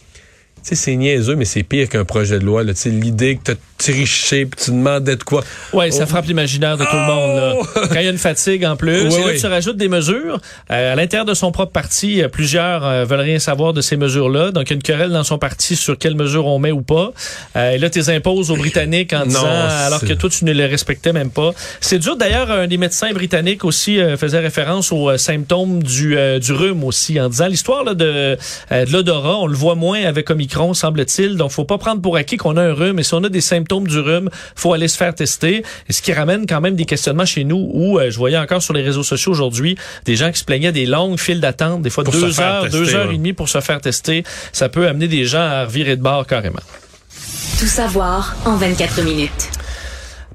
sais, 0.68 0.74
c'est 0.74 0.96
niaiseux, 0.96 1.36
mais 1.36 1.44
c'est 1.44 1.62
pire 1.62 1.88
qu'un 1.88 2.04
projet 2.04 2.38
de 2.38 2.44
loi. 2.44 2.62
là. 2.64 2.72
Tu 2.74 2.80
sais, 2.80 2.90
L'idée 2.90 3.36
que 3.36 3.42
tu 3.44 3.50
as 3.52 3.54
triché, 3.78 4.46
puis 4.46 4.64
tu 4.64 4.70
demandais 4.70 5.16
de 5.16 5.22
quoi. 5.22 5.44
Oui, 5.72 5.92
ça 5.92 6.04
Oh. 6.04 6.06
frappe 6.06 6.26
l'imaginaire 6.26 6.76
de 6.78 6.84
tout 6.84 6.96
le 6.96 7.06
monde. 7.06 7.36
Là. 7.36 7.54
Quand 7.88 8.00
il 8.00 8.04
y 8.04 8.08
a 8.08 8.10
une 8.10 8.16
fatigue 8.18 8.64
en 8.64 8.74
plus, 8.76 9.02
Oui, 9.02 9.14
et 9.14 9.18
là, 9.20 9.26
oui. 9.34 9.40
tu 9.40 9.46
rajoutes 9.46 9.76
des 9.76 9.88
mesures. 9.88 10.40
Euh, 10.70 10.92
à 10.92 10.96
l'intérieur 10.96 11.26
de 11.26 11.34
son 11.34 11.52
propre 11.52 11.72
parti, 11.72 12.22
euh, 12.22 12.28
plusieurs 12.28 12.84
euh, 12.86 13.04
veulent 13.04 13.20
rien 13.20 13.38
savoir 13.38 13.72
de 13.74 13.80
ces 13.82 13.96
mesures-là. 13.98 14.50
Donc, 14.50 14.64
il 14.68 14.70
y 14.70 14.72
a 14.72 14.76
une 14.76 14.82
querelle 14.82 15.10
dans 15.10 15.24
son 15.24 15.38
parti 15.38 15.76
sur 15.76 15.98
quelles 15.98 16.14
mesures 16.14 16.46
on 16.46 16.58
met 16.58 16.72
ou 16.72 16.80
pas. 16.82 17.12
Euh, 17.56 17.72
et 17.72 17.78
là, 17.78 17.90
tu 17.90 17.98
les 17.98 18.08
imposes 18.10 18.50
aux 18.50 18.56
Britanniques 18.56 19.12
en 19.12 19.20
Non, 19.20 19.24
disant, 19.26 19.46
alors 19.46 20.00
que 20.00 20.12
toi, 20.14 20.30
tu 20.30 20.44
ne 20.46 20.52
les 20.52 20.66
respectais 20.66 21.12
même 21.12 21.30
pas. 21.30 21.50
C'est 21.80 21.98
dur. 21.98 22.16
D'ailleurs, 22.16 22.50
un 22.50 22.66
des 22.66 22.78
médecins 22.78 23.12
britanniques 23.12 23.64
aussi 23.64 23.98
faisait 24.16 24.40
référence 24.40 24.90
aux 24.90 25.16
symptômes 25.18 25.82
du, 25.82 26.16
du 26.40 26.52
rhume 26.52 26.82
aussi, 26.84 27.20
en 27.20 27.28
disant 27.28 27.46
l'histoire 27.46 27.84
là, 27.84 27.92
de, 27.94 28.36
de 28.70 28.92
l'odorat, 28.92 29.36
on 29.38 29.46
le 29.46 29.54
voit 29.56 29.74
moins 29.74 30.02
avec 30.04 30.30
Omicron, 30.30 30.55
semble-t-il. 30.74 31.36
Donc, 31.36 31.50
faut 31.50 31.64
pas 31.64 31.78
prendre 31.78 32.00
pour 32.00 32.16
acquis 32.16 32.36
qu'on 32.36 32.56
a 32.56 32.62
un 32.62 32.74
rhume. 32.74 32.98
Et 32.98 33.02
si 33.02 33.14
on 33.14 33.22
a 33.24 33.28
des 33.28 33.40
symptômes 33.40 33.86
du 33.86 33.98
rhume, 33.98 34.30
faut 34.54 34.72
aller 34.72 34.88
se 34.88 34.96
faire 34.96 35.14
tester. 35.14 35.62
Et 35.88 35.92
ce 35.92 36.02
qui 36.02 36.12
ramène 36.12 36.46
quand 36.46 36.60
même 36.60 36.76
des 36.76 36.84
questionnements 36.84 37.24
chez 37.26 37.44
nous 37.44 37.70
où 37.72 37.98
euh, 37.98 38.10
je 38.10 38.18
voyais 38.18 38.38
encore 38.38 38.62
sur 38.62 38.74
les 38.74 38.82
réseaux 38.82 39.02
sociaux 39.02 39.32
aujourd'hui 39.32 39.76
des 40.04 40.16
gens 40.16 40.30
qui 40.30 40.38
se 40.38 40.44
plaignaient 40.44 40.72
des 40.72 40.86
longues 40.86 41.18
files 41.18 41.40
d'attente, 41.40 41.82
des 41.82 41.90
fois 41.90 42.04
Pour 42.04 42.12
deux 42.12 42.40
heures, 42.40 42.62
tester, 42.62 42.78
deux 42.78 42.94
heures 42.94 43.08
ouais. 43.08 43.14
et 43.14 43.18
demie 43.18 43.32
pour 43.32 43.48
se 43.48 43.60
faire 43.60 43.80
tester. 43.80 44.24
Ça 44.52 44.68
peut 44.68 44.86
amener 44.86 45.08
des 45.08 45.24
gens 45.24 45.40
à 45.40 45.64
revirer 45.64 45.96
de 45.96 46.02
bord 46.02 46.26
carrément. 46.26 46.60
Tout 47.58 47.66
savoir 47.66 48.36
en 48.44 48.56
24 48.56 49.02
minutes. 49.02 49.50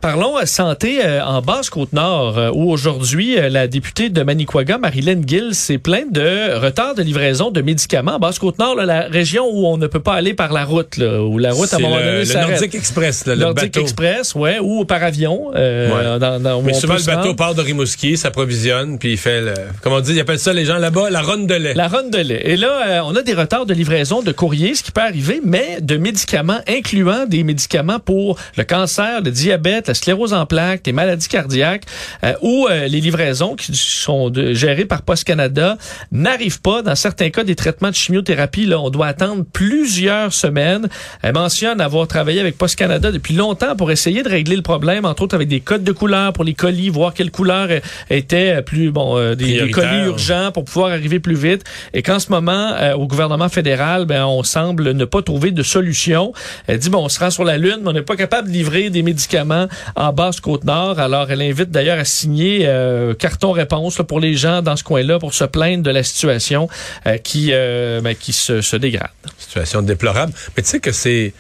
Parlons 0.01 0.36
euh, 0.39 0.46
santé 0.46 1.00
euh, 1.05 1.24
en 1.24 1.41
Basse-Côte-Nord, 1.43 2.36
euh, 2.39 2.50
où 2.55 2.72
aujourd'hui, 2.72 3.38
euh, 3.38 3.50
la 3.50 3.67
députée 3.67 4.10
de 4.10 4.24
Manicouaga, 4.24 4.79
Marilyn 4.79 5.22
Gill, 5.27 5.53
s'est 5.53 5.77
plainte 5.77 6.12
de 6.12 6.55
retard 6.60 6.96
de 6.96 7.03
livraison 7.03 7.51
de 7.51 7.62
médicaments. 7.62 8.15
En 8.15 8.20
Basse-Côte-Nord, 8.20 8.77
la 8.77 9.01
région 9.01 9.46
où 9.48 9.67
on 9.67 9.77
ne 9.77 9.86
peut 9.86 10.00
pas 10.00 10.13
aller 10.15 10.34
par 10.34 10.53
la 10.53 10.65
route, 10.65 10.98
là, 10.98 11.22
où 11.22 11.38
la 11.38 11.51
route, 11.53 11.72
à 11.72 11.75
un 11.75 11.79
moment 11.79 11.98
le- 11.98 12.03
donné, 12.03 12.17
le 12.17 12.25
s'arrête. 12.25 12.50
Nordic 12.50 12.74
Express, 12.74 13.27
là, 13.27 13.36
le 13.36 13.41
Nordic 13.41 13.65
bateau. 13.74 13.81
Express, 13.81 14.34
ouais, 14.34 14.58
ou 14.60 14.86
par 14.86 15.03
avion. 15.03 15.51
euh, 15.55 16.13
Ouais. 16.15 16.20
dans, 16.20 16.39
dans- 16.41 16.62
Mais 16.63 16.74
souvent, 16.74 16.96
le 16.96 17.03
bateau 17.03 17.22
rendre. 17.22 17.36
part 17.36 17.53
de 17.53 17.62
Rimouski, 17.62 18.17
s'approvisionne, 18.17 18.98
puis 18.98 19.12
il 19.12 19.17
fait 19.20 19.41
le... 19.41 19.53
Comment 19.84 19.98
on 19.98 20.01
dit, 20.01 20.13
ils 20.13 20.20
appellent 20.20 20.39
ça, 20.39 20.51
les 20.51 20.65
gens 20.65 20.79
là-bas, 20.79 21.12
la 21.12 21.22
ronde 21.22 21.46
de 21.46 21.53
lait. 21.53 21.75
La 21.75 21.88
ronde 21.88 22.10
de 22.10 22.17
lait. 22.17 22.41
Et 22.46 22.58
là, 22.58 23.03
on 23.05 23.15
a 23.15 23.22
des 23.22 23.34
retards 23.36 23.67
de 23.67 23.74
livraison 23.75 24.24
de 24.24 24.31
courrier, 24.31 24.74
ce 24.74 24.81
qui 24.81 24.91
peut 24.91 25.01
arriver, 25.01 25.41
mais 25.46 25.77
de 25.79 25.98
médicaments, 25.98 26.60
incluant 26.67 27.27
des 27.27 27.43
médicaments 27.43 28.00
pour 28.00 28.39
le 28.58 28.63
cancer, 28.63 29.22
le 29.24 29.29
diabète, 29.29 29.90
la 29.91 29.95
sclérose 29.95 30.33
en 30.33 30.45
plaques, 30.45 30.83
les 30.86 30.93
maladies 30.93 31.27
cardiaques, 31.27 31.83
euh, 32.24 32.33
ou 32.41 32.67
euh, 32.69 32.88
les 32.88 33.01
livraisons 33.01 33.55
qui 33.57 33.75
sont 33.75 34.29
de- 34.29 34.53
gérées 34.53 34.86
par 34.86 35.01
Post 35.01 35.25
Canada 35.25 35.77
n'arrivent 36.13 36.62
pas. 36.62 36.81
Dans 36.81 36.95
certains 36.95 37.29
cas, 37.29 37.43
des 37.43 37.55
traitements 37.55 37.89
de 37.89 37.95
chimiothérapie, 37.95 38.65
là, 38.65 38.79
on 38.79 38.89
doit 38.89 39.07
attendre 39.07 39.43
plusieurs 39.51 40.31
semaines. 40.31 40.88
Elle 41.21 41.33
mentionne 41.33 41.81
avoir 41.81 42.07
travaillé 42.07 42.39
avec 42.39 42.57
Post 42.57 42.77
Canada 42.77 43.12
depuis 43.12 43.33
longtemps 43.33 43.75
pour 43.75 43.91
essayer 43.91 44.24
de 44.24 44.29
régler 44.29 44.55
le 44.55 44.62
problème, 44.62 45.03
entre 45.03 45.24
autres 45.24 45.36
avec 45.36 45.50
des 45.50 45.60
codes 45.60 45.83
de 45.83 45.91
couleur 45.91 46.31
pour 46.31 46.45
les 46.45 46.53
colis, 46.53 46.89
voir 46.89 47.13
quelle 47.13 47.31
couleur 47.31 47.67
euh, 47.69 47.79
était 48.10 48.62
plus 48.62 48.91
bon, 48.91 49.17
euh, 49.17 49.36
des, 49.36 49.62
des 49.62 49.71
colis 49.71 50.05
urgents 50.05 50.51
pour 50.53 50.63
pouvoir 50.63 50.91
arriver 50.91 51.19
plus 51.19 51.36
vite. 51.36 51.63
Et 51.93 52.01
qu'en 52.01 52.19
ce 52.19 52.31
moment, 52.31 52.71
euh, 52.79 52.93
au 52.93 53.07
gouvernement 53.07 53.50
fédéral, 53.50 54.05
ben, 54.05 54.25
on 54.25 54.43
semble 54.43 54.91
ne 54.91 55.05
pas 55.05 55.21
trouver 55.21 55.51
de 55.51 55.63
solution. 55.63 56.31
Elle 56.67 56.79
dit, 56.79 56.89
bon, 56.89 57.03
on 57.03 57.10
se 57.10 57.19
rend 57.19 57.29
sur 57.29 57.43
la 57.43 57.57
Lune, 57.57 57.79
mais 57.81 57.89
on 57.89 57.93
n'est 57.93 58.01
pas 58.01 58.15
capable 58.15 58.48
de 58.48 58.53
livrer 58.53 58.89
des 58.89 59.03
médicaments 59.03 59.67
en 59.95 60.13
Basse-Côte-Nord. 60.13 61.00
Alors, 61.00 61.31
elle 61.31 61.41
invite 61.41 61.71
d'ailleurs 61.71 62.00
à 62.00 62.05
signer 62.05 62.61
euh, 62.65 63.13
carton 63.13 63.51
réponse 63.51 63.97
là, 63.97 64.03
pour 64.03 64.19
les 64.19 64.35
gens 64.35 64.61
dans 64.61 64.75
ce 64.75 64.83
coin-là 64.83 65.19
pour 65.19 65.33
se 65.33 65.43
plaindre 65.43 65.83
de 65.83 65.91
la 65.91 66.03
situation 66.03 66.67
euh, 67.07 67.17
qui, 67.17 67.50
euh, 67.51 68.01
ben, 68.01 68.15
qui 68.15 68.33
se, 68.33 68.61
se 68.61 68.75
dégrade. 68.75 69.09
Situation 69.38 69.81
déplorable. 69.81 70.33
Mais 70.55 70.63
tu 70.63 70.69
sais 70.69 70.79
que 70.79 70.91
c'est... 70.91 71.33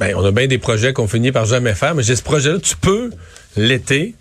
Ben, 0.00 0.14
on 0.16 0.24
a 0.24 0.30
bien 0.32 0.46
des 0.48 0.58
projets 0.58 0.92
qu'on 0.92 1.06
finit 1.06 1.30
par 1.32 1.44
jamais 1.44 1.74
faire, 1.74 1.94
mais 1.94 2.02
j'ai 2.02 2.16
ce 2.16 2.22
projet-là, 2.22 2.58
tu 2.58 2.76
peux, 2.76 3.10
l'été, 3.56 4.14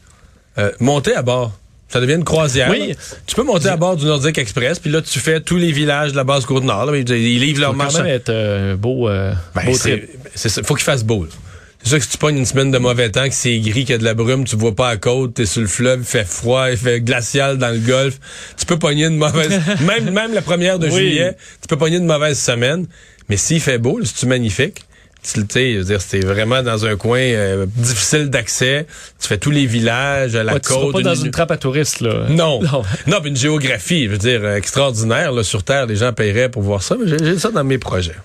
monter 0.79 1.15
à 1.15 1.21
bord. 1.23 1.53
Ça 1.89 2.01
devient 2.01 2.15
une 2.15 2.25
croisière. 2.25 2.69
Oui. 2.69 2.89
là. 2.89 2.95
Tu 3.25 3.33
peux 3.35 3.43
monter 3.43 3.69
à 3.69 3.77
bord 3.77 3.95
du 3.95 4.05
Nordic 4.05 4.37
Express, 4.37 4.77
puis 4.77 4.91
là, 4.91 5.01
tu 5.01 5.19
fais 5.19 5.39
tous 5.39 5.55
les 5.55 5.71
villages 5.71 6.11
de 6.11 6.17
la 6.17 6.25
base 6.25 6.45
Côte-Nord. 6.45 6.93
Ils 6.95 7.05
livrent 7.39 7.61
leur 7.61 7.71
Ça 7.71 7.77
marchandises. 7.77 8.03
même 8.03 8.13
être 8.15 8.29
euh, 8.29 8.75
beau, 8.75 9.07
euh, 9.07 9.33
Ben, 9.55 9.65
beau 9.65 9.77
trip. 9.77 10.09
ça. 10.35 10.61
Faut 10.63 10.75
qu'il 10.75 10.83
fasse 10.83 11.03
beau. 11.03 11.23
là. 11.23 11.29
C'est 11.87 11.91
sûr 11.91 11.99
que 11.99 12.03
si 12.03 12.11
tu 12.11 12.17
pognes 12.17 12.37
une 12.39 12.45
semaine 12.45 12.69
de 12.69 12.77
mauvais 12.79 13.09
temps, 13.09 13.29
que 13.29 13.33
c'est 13.33 13.57
gris, 13.59 13.85
qu'il 13.85 13.91
y 13.91 13.93
a 13.93 13.97
de 13.97 14.03
la 14.03 14.13
brume, 14.13 14.43
tu 14.43 14.57
vois 14.57 14.75
pas 14.75 14.89
à 14.89 14.97
côte, 14.97 15.35
t'es 15.35 15.45
sur 15.45 15.61
le 15.61 15.67
fleuve, 15.67 15.99
il 16.01 16.05
fait 16.05 16.27
froid, 16.27 16.69
il 16.69 16.75
fait 16.75 16.99
glacial 16.99 17.57
dans 17.57 17.69
le 17.69 17.79
golfe, 17.79 18.19
tu 18.57 18.65
peux 18.65 18.77
pogner 18.77 19.05
une 19.05 19.15
mauvaise... 19.15 19.61
même, 19.87 20.09
même 20.11 20.33
la 20.33 20.41
première 20.41 20.79
de 20.79 20.87
Oui. 20.87 20.95
juillet, 20.97 21.37
tu 21.61 21.67
peux 21.69 21.77
pogner 21.77 21.95
une 21.95 22.05
mauvaise 22.05 22.37
semaine. 22.37 22.87
Mais 23.29 23.37
s'il 23.37 23.61
fait 23.61 23.77
beau, 23.77 23.99
là, 23.99 24.05
c'est-tu 24.05 24.25
magnifique? 24.25 24.81
Tu 25.23 25.41
sais, 25.49 25.73
je 25.75 25.77
veux 25.77 25.83
dire, 25.85 26.01
c'était 26.01 26.25
vraiment 26.25 26.61
dans 26.61 26.85
un 26.85 26.97
coin 26.97 27.19
euh, 27.21 27.65
difficile 27.73 28.29
d'accès. 28.29 28.85
Tu 29.21 29.29
fais 29.29 29.37
tous 29.37 29.51
les 29.51 29.65
villages, 29.65 30.35
à 30.35 30.43
la 30.43 30.55
Ouais, 30.55 30.59
tu 30.59 30.67
seras 30.73 30.81
côte. 30.81 30.91
pas 30.93 31.01
dans 31.03 31.15
une- 31.15 31.31
trappe 31.31 31.51
à 31.51 31.57
touristes, 31.57 32.01
là. 32.01 32.25
Non. 32.27 32.61
Non. 32.69 32.83
non. 33.07 33.21
puis 33.21 33.29
une 33.29 33.37
géographie, 33.37 34.07
je 34.07 34.09
veux 34.09 34.17
dire, 34.17 34.41
euh, 34.43 34.57
extraordinaire. 34.57 35.31
Là, 35.31 35.41
sur 35.43 35.63
Terre, 35.63 35.85
les 35.85 35.95
gens 35.95 36.11
paieraient 36.11 36.49
pour 36.49 36.63
voir 36.63 36.83
ça, 36.83 36.97
mais 37.01 37.17
j'ai 37.17 37.39
ça 37.39 37.49
dans 37.49 37.63
mes 37.63 37.77
projets. 37.77 38.15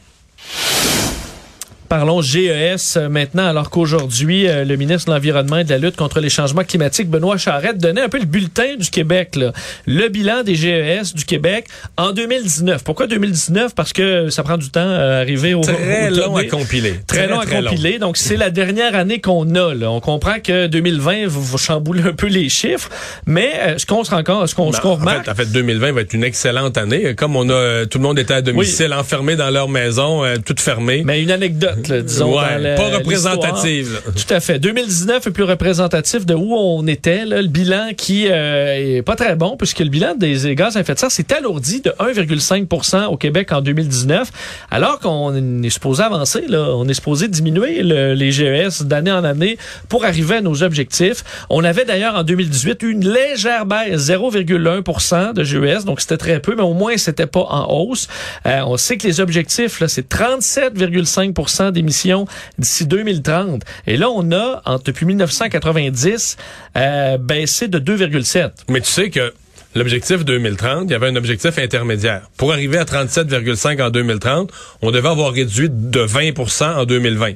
Parlons 1.93 2.23
GES 2.23 2.97
euh, 2.97 3.11
maintenant, 3.11 3.47
alors 3.47 3.69
qu'aujourd'hui, 3.69 4.49
euh, 4.49 4.65
le 4.65 4.77
ministre 4.77 5.11
de 5.11 5.15
l'Environnement 5.15 5.59
et 5.59 5.65
de 5.65 5.69
la 5.69 5.77
lutte 5.77 5.95
contre 5.95 6.21
les 6.21 6.31
changements 6.31 6.65
climatiques, 6.65 7.11
Benoît 7.11 7.37
Charette, 7.37 7.77
donnait 7.77 8.01
un 8.01 8.09
peu 8.09 8.19
le 8.19 8.25
bulletin 8.25 8.77
du 8.79 8.89
Québec, 8.89 9.37
là. 9.37 9.53
le 9.85 10.09
bilan 10.09 10.43
des 10.43 10.55
GES 10.55 11.13
du 11.15 11.27
Québec 11.27 11.67
en 11.99 12.13
2019. 12.13 12.83
Pourquoi 12.83 13.09
2019? 13.09 13.75
Parce 13.75 13.93
que 13.93 14.31
ça 14.31 14.43
prend 14.43 14.57
du 14.57 14.71
temps 14.71 14.81
à 14.81 15.19
arriver 15.19 15.53
au 15.53 15.61
Très 15.61 16.11
au 16.11 16.15
long 16.15 16.37
à 16.37 16.45
compiler. 16.45 16.95
Très, 17.07 17.27
long 17.27 17.41
à 17.41 17.45
compiler. 17.45 17.99
Donc, 17.99 18.17
c'est 18.17 18.39
la 18.39 18.49
dernière 18.49 18.95
année 18.95 19.21
qu'on 19.21 19.55
a. 19.55 19.75
Là. 19.75 19.91
On 19.91 20.01
comprend 20.01 20.41
que 20.43 20.69
2020 20.69 21.27
va 21.27 21.41
va 21.43 21.59
chambouler 21.59 22.05
un 22.05 22.15
peu 22.15 22.29
les 22.29 22.49
chiffres, 22.49 22.89
mais 23.27 23.53
euh, 23.59 23.77
ce 23.77 23.85
qu'on 23.85 24.03
se 24.03 24.13
rend 24.13 24.25
compte, 24.25 24.47
ce 24.47 24.55
qu'on 24.55 24.71
Ben, 24.71 24.79
en, 24.83 24.95
remarque, 24.95 25.25
fait, 25.27 25.31
en 25.31 25.35
fait, 25.35 25.53
2020 25.53 25.93
va 25.93 26.01
être 26.01 26.15
une 26.15 26.25
excellente 26.25 26.79
année. 26.79 27.15
Comme 27.15 27.37
on 27.37 27.51
a, 27.51 27.85
tout 27.85 27.99
le 27.99 28.05
monde 28.05 28.19
était 28.19 28.33
à 28.33 28.41
domicile, 28.41 28.95
enfermé 28.95 29.37
dans 29.37 29.51
leur 29.51 29.69
maison, 29.69 30.25
euh, 30.25 30.37
toute 30.43 30.61
fermée. 30.61 31.03
mais 31.05 31.23
une 31.23 31.31
anecdote, 31.31 31.82
disons. 31.91 32.37
Ouais, 32.39 32.55
dans 32.57 32.59
la- 32.63 32.75
pas 32.77 32.89
représentative. 32.99 34.01
Tout 34.15 34.35
à 34.35 34.41
fait. 34.41 34.59
2019 34.59 35.27
est 35.27 35.31
plus 35.31 35.43
représentatif 35.45 36.27
de 36.27 36.35
où 36.35 36.55
on 36.55 36.87
était. 36.87 37.25
Là. 37.25 37.43
Le 37.43 37.49
bilan 37.49 37.91
qui 37.97 38.27
euh, 38.29 38.97
est 38.99 39.03
pas 39.03 39.17
très 39.17 39.37
bon, 39.37 39.57
puisque 39.57 39.81
le 39.81 39.89
bilan 39.89 40.15
des 40.17 40.55
gaz 40.55 40.77
à 40.77 40.81
effet 40.81 40.95
de 40.95 40.99
serre 40.99 41.11
s'est 41.11 41.33
alourdi 41.33 41.81
de 41.81 41.91
1,5% 41.99 43.07
au 43.07 43.17
Québec 43.17 43.53
en 43.53 43.61
2019, 43.61 44.31
alors 44.71 44.99
qu'on 45.01 45.63
est 45.63 45.71
supposé 45.71 46.03
avancer. 46.03 46.45
Là. 46.49 46.69
On 46.77 46.89
est 46.89 46.95
supposé 46.95 47.29
diminuer 47.29 47.83
le- 47.83 48.15
les 48.15 48.31
GES 48.33 48.83
d'année 48.83 49.13
en 49.13 49.25
année 49.25 49.59
pour 49.89 50.05
arriver 50.05 50.37
à 50.37 50.41
nos 50.41 50.63
objectifs. 50.63 51.25
On 51.51 51.65
avait 51.65 51.85
d'ailleurs 51.85 52.15
en 52.15 52.23
2018 52.23 52.83
eu 52.83 52.91
une 52.91 53.09
légère 53.09 53.67
baisse, 53.67 54.01
0,1% 54.11 55.33
de 55.33 55.45
GES, 55.45 55.85
donc 55.85 56.01
c'était 56.01 56.17
très 56.17 56.41
peu, 56.41 56.55
mais 56.57 56.63
au 56.63 56.75
moins 56.75 56.97
c'était 56.97 57.27
pas 57.27 57.47
en 57.49 57.71
hausse. 57.73 58.09
Euh, 58.47 58.61
on 58.67 58.77
sait 58.77 58.97
que 58.97 59.07
les 59.07 59.21
objectifs, 59.21 59.81
là, 59.81 59.89
c'est 59.89 60.09
37,5 60.09 61.33
d'émissions 61.71 62.27
d'ici 62.59 62.87
2030. 62.87 63.63
Et 63.87 63.97
là, 63.97 64.11
on 64.11 64.33
a, 64.33 64.63
depuis 64.85 65.07
1990, 65.07 66.37
euh, 66.77 67.19
baissé 67.19 67.69
de 67.69 67.79
2,7. 67.79 68.51
Mais 68.69 68.81
tu 68.81 68.91
sais 68.91 69.11
que 69.11 69.33
l'objectif 69.75 70.25
2030, 70.25 70.85
il 70.87 70.93
y 70.93 70.95
avait 70.95 71.09
un 71.09 71.17
objectif 71.17 71.59
intermédiaire. 71.59 72.23
Pour 72.37 72.53
arriver 72.53 72.79
à 72.79 72.85
37,5 72.85 73.83
en 73.83 73.91
2030, 73.91 74.51
on 74.83 74.91
devait 74.91 75.09
avoir 75.09 75.33
réduit 75.33 75.69
de 75.71 76.01
20% 76.01 76.77
en 76.77 76.85
2020. 76.85 77.33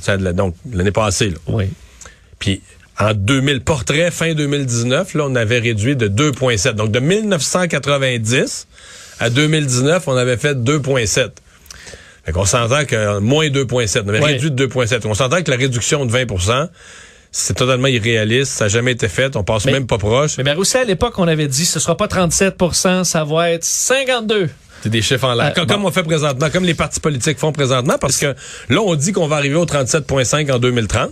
Ça, 0.00 0.16
donc, 0.16 0.54
l'année 0.72 0.90
passée. 0.90 1.30
Là. 1.30 1.36
Oui. 1.48 1.64
Puis 2.38 2.62
en 2.98 3.12
2000, 3.12 3.60
portrait 3.60 4.10
fin 4.10 4.34
2019, 4.34 5.14
là, 5.14 5.24
on 5.26 5.34
avait 5.34 5.58
réduit 5.58 5.96
de 5.96 6.08
2,7. 6.08 6.72
Donc 6.72 6.90
de 6.90 7.00
1990 7.00 8.66
à 9.20 9.30
2019, 9.30 10.08
on 10.08 10.16
avait 10.16 10.36
fait 10.36 10.54
2,7. 10.54 11.30
Fait 12.26 12.32
qu'on 12.32 12.44
s'entend 12.44 12.84
que 12.84 13.18
moins 13.20 13.48
2,7. 13.48 14.02
On 14.04 14.08
avait 14.08 14.18
Ouais. 14.20 14.32
réduit 14.32 14.50
de 14.50 14.66
2,7. 14.66 15.06
On 15.06 15.14
s'entend 15.14 15.42
que 15.42 15.50
la 15.50 15.56
réduction 15.56 16.04
de 16.04 16.10
20% 16.12 16.68
c'est 17.32 17.54
totalement 17.54 17.88
irréaliste. 17.88 18.52
Ça 18.52 18.64
n'a 18.64 18.68
jamais 18.68 18.92
été 18.92 19.08
fait. 19.08 19.36
On 19.36 19.44
passe 19.44 19.66
Mais- 19.66 19.72
même 19.72 19.86
pas 19.86 19.98
proche. 19.98 20.38
Mais 20.38 20.54
aussi, 20.54 20.76
à 20.78 20.84
l'époque, 20.84 21.14
on 21.18 21.28
avait 21.28 21.48
dit 21.48 21.66
ce 21.66 21.78
sera 21.80 21.96
pas 21.96 22.08
37% 22.08 23.04
ça 23.04 23.24
va 23.24 23.50
être 23.50 23.64
52 23.64 24.48
C'est 24.82 24.88
des 24.88 25.02
chiffres 25.02 25.24
en 25.24 25.34
l'air. 25.34 25.46
Euh, 25.46 25.50
comme, 25.50 25.66
bon. 25.66 25.74
comme 25.74 25.84
on 25.84 25.90
fait 25.90 26.02
présentement, 26.02 26.48
comme 26.50 26.64
les 26.64 26.74
partis 26.74 27.00
politiques 27.00 27.38
font 27.38 27.52
présentement, 27.52 27.96
parce 28.00 28.16
que 28.16 28.34
là, 28.68 28.80
on 28.80 28.94
dit 28.94 29.12
qu'on 29.12 29.26
va 29.28 29.36
arriver 29.36 29.54
au 29.56 29.66
37,5 29.66 30.50
en 30.50 30.58
2030, 30.58 31.10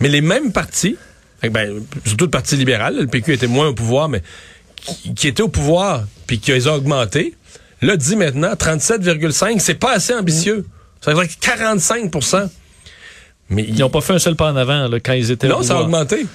mais 0.00 0.08
les 0.08 0.20
mêmes 0.20 0.50
partis, 0.52 0.96
que, 1.42 1.48
ben, 1.48 1.82
surtout 2.06 2.24
le 2.24 2.30
Parti 2.30 2.56
libéral, 2.56 2.96
le 2.98 3.06
PQ 3.06 3.34
était 3.34 3.46
moins 3.46 3.68
au 3.68 3.74
pouvoir, 3.74 4.08
mais 4.08 4.22
qui, 4.76 5.14
qui 5.14 5.28
était 5.28 5.42
au 5.42 5.48
pouvoir, 5.48 6.04
puis 6.26 6.38
qui 6.38 6.52
les 6.52 6.68
a 6.68 6.74
augmentés, 6.76 7.34
là, 7.84 7.96
dit 7.96 8.16
maintenant 8.16 8.52
37,5, 8.52 9.58
c'est 9.60 9.74
pas 9.74 9.92
assez 9.92 10.14
ambitieux. 10.14 10.66
Ça 11.00 11.12
veut 11.12 11.22
dire 11.24 11.36
45% 11.40 12.48
Mais 13.50 13.64
Ils 13.68 13.78
n'ont 13.78 13.90
pas 13.90 14.00
fait 14.00 14.14
un 14.14 14.18
seul 14.18 14.36
pas 14.36 14.50
en 14.50 14.56
avant 14.56 14.88
là, 14.88 15.00
quand 15.00 15.12
ils 15.12 15.30
étaient 15.30 15.48
Non, 15.48 15.58
au 15.58 15.62
ça 15.62 15.76
a 15.78 15.82
augmenté. 15.82 16.26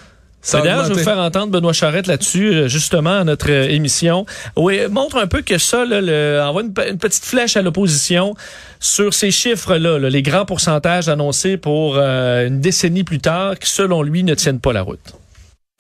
D'ailleurs, 0.54 0.86
je 0.86 0.90
vais 0.90 0.96
vous 0.96 1.04
faire 1.04 1.18
entendre 1.18 1.52
Benoît 1.52 1.74
Charette 1.74 2.08
là-dessus, 2.08 2.54
euh, 2.54 2.68
justement, 2.70 3.20
à 3.20 3.24
notre 3.26 3.52
euh, 3.52 3.68
émission. 3.68 4.26
Oui, 4.56 4.80
montre 4.90 5.18
un 5.18 5.28
peu 5.28 5.42
que 5.42 5.58
ça, 5.58 5.84
là, 5.84 6.00
le, 6.00 6.40
envoie 6.42 6.62
une, 6.62 6.72
pe- 6.72 6.90
une 6.90 6.98
petite 6.98 7.26
flèche 7.26 7.58
à 7.58 7.62
l'opposition 7.62 8.36
sur 8.80 9.14
ces 9.14 9.32
chiffres-là, 9.32 10.00
là, 10.00 10.10
les 10.10 10.22
grands 10.22 10.46
pourcentages 10.46 11.10
annoncés 11.10 11.58
pour 11.58 11.96
euh, 11.98 12.48
une 12.48 12.62
décennie 12.62 13.04
plus 13.04 13.20
tard, 13.20 13.60
qui, 13.60 13.70
selon 13.70 14.02
lui, 14.02 14.24
ne 14.24 14.34
tiennent 14.34 14.62
pas 14.62 14.72
la 14.72 14.82
route. 14.82 15.14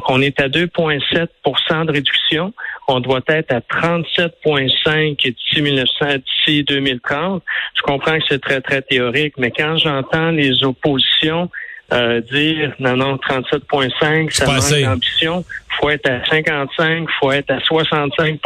On 0.07 0.21
est 0.21 0.39
à 0.39 0.47
2,7% 0.47 1.85
de 1.85 1.91
réduction. 1.91 2.53
On 2.87 2.99
doit 2.99 3.21
être 3.27 3.53
à 3.53 3.59
37,5 3.59 5.17
d'ici 5.17 5.61
1900, 5.61 6.05
d'ici 6.17 6.63
2030. 6.63 7.43
Je 7.75 7.81
comprends 7.81 8.17
que 8.17 8.23
c'est 8.27 8.41
très, 8.41 8.61
très 8.61 8.81
théorique, 8.81 9.33
mais 9.37 9.51
quand 9.51 9.77
j'entends 9.77 10.31
les 10.31 10.63
oppositions 10.63 11.49
euh, 11.91 12.21
dire 12.21 12.73
non, 12.79 12.95
non, 12.95 13.15
37,5, 13.15 14.31
ça 14.31 14.45
manque 14.45 14.81
d'ambition, 14.83 15.43
faut 15.79 15.89
être 15.89 16.09
à 16.09 16.23
55, 16.25 17.07
faut 17.19 17.31
être 17.31 17.49
à 17.49 17.59
65 17.59 18.39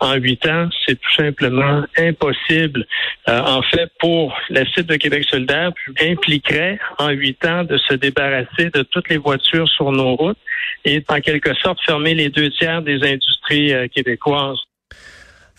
en 0.00 0.14
huit 0.14 0.44
ans, 0.46 0.68
c'est 0.86 0.98
tout 0.98 1.12
simplement 1.14 1.84
impossible. 1.96 2.86
Euh, 3.28 3.40
en 3.40 3.62
fait, 3.62 3.90
pour 3.98 4.34
le 4.48 4.64
site 4.74 4.86
de 4.86 4.96
Québec 4.96 5.24
solidaire, 5.30 5.72
impliquerait 6.00 6.78
en 6.98 7.10
huit 7.10 7.44
ans 7.44 7.64
de 7.64 7.76
se 7.76 7.94
débarrasser 7.94 8.70
de 8.70 8.82
toutes 8.82 9.08
les 9.10 9.18
voitures 9.18 9.68
sur 9.68 9.92
nos 9.92 10.16
routes 10.16 10.38
et 10.84 11.04
en 11.08 11.20
quelque 11.20 11.54
sorte 11.54 11.78
fermer 11.84 12.14
les 12.14 12.30
deux 12.30 12.50
tiers 12.50 12.82
des 12.82 13.02
industries 13.06 13.72
euh, 13.72 13.88
québécoises. 13.88 14.58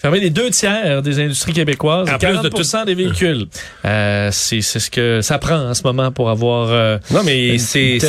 Fermer 0.01 0.19
les 0.19 0.31
deux 0.31 0.49
tiers 0.49 1.01
des 1.03 1.19
industries 1.19 1.53
québécoises, 1.53 2.09
En 2.09 2.15
et 2.15 2.17
plus 2.17 2.27
40 2.27 2.43
de 2.43 2.49
tout- 2.49 2.55
des 2.85 2.95
véhicules. 2.95 3.45
Euh, 3.85 4.29
c'est 4.31 4.61
c'est 4.61 4.79
ce 4.79 4.89
que 4.89 5.21
ça 5.21 5.37
prend 5.37 5.57
en 5.69 5.73
ce 5.75 5.83
moment 5.83 6.11
pour 6.11 6.29
avoir... 6.31 6.69
euh, 6.71 6.97
Non, 7.11 7.21
mais 7.23 7.57
c'est 7.59 7.99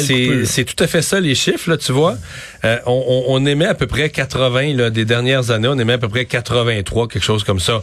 tout 0.64 0.82
à 0.82 0.86
fait 0.86 1.02
ça 1.02 1.20
les 1.20 1.34
chiffres 1.34 1.68
là, 1.70 1.76
tu 1.76 1.92
vois. 1.92 2.16
Euh, 2.64 2.78
on, 2.86 3.04
on, 3.28 3.34
on 3.42 3.46
émet 3.46 3.66
à 3.66 3.74
peu 3.74 3.86
près 3.86 4.08
80 4.08 4.74
là, 4.74 4.88
des 4.90 5.04
dernières 5.04 5.50
années, 5.50 5.68
on 5.68 5.78
émet 5.78 5.92
à 5.94 5.98
peu 5.98 6.08
près 6.08 6.24
83 6.24 7.08
quelque 7.08 7.22
chose 7.22 7.44
comme 7.44 7.60
ça. 7.60 7.82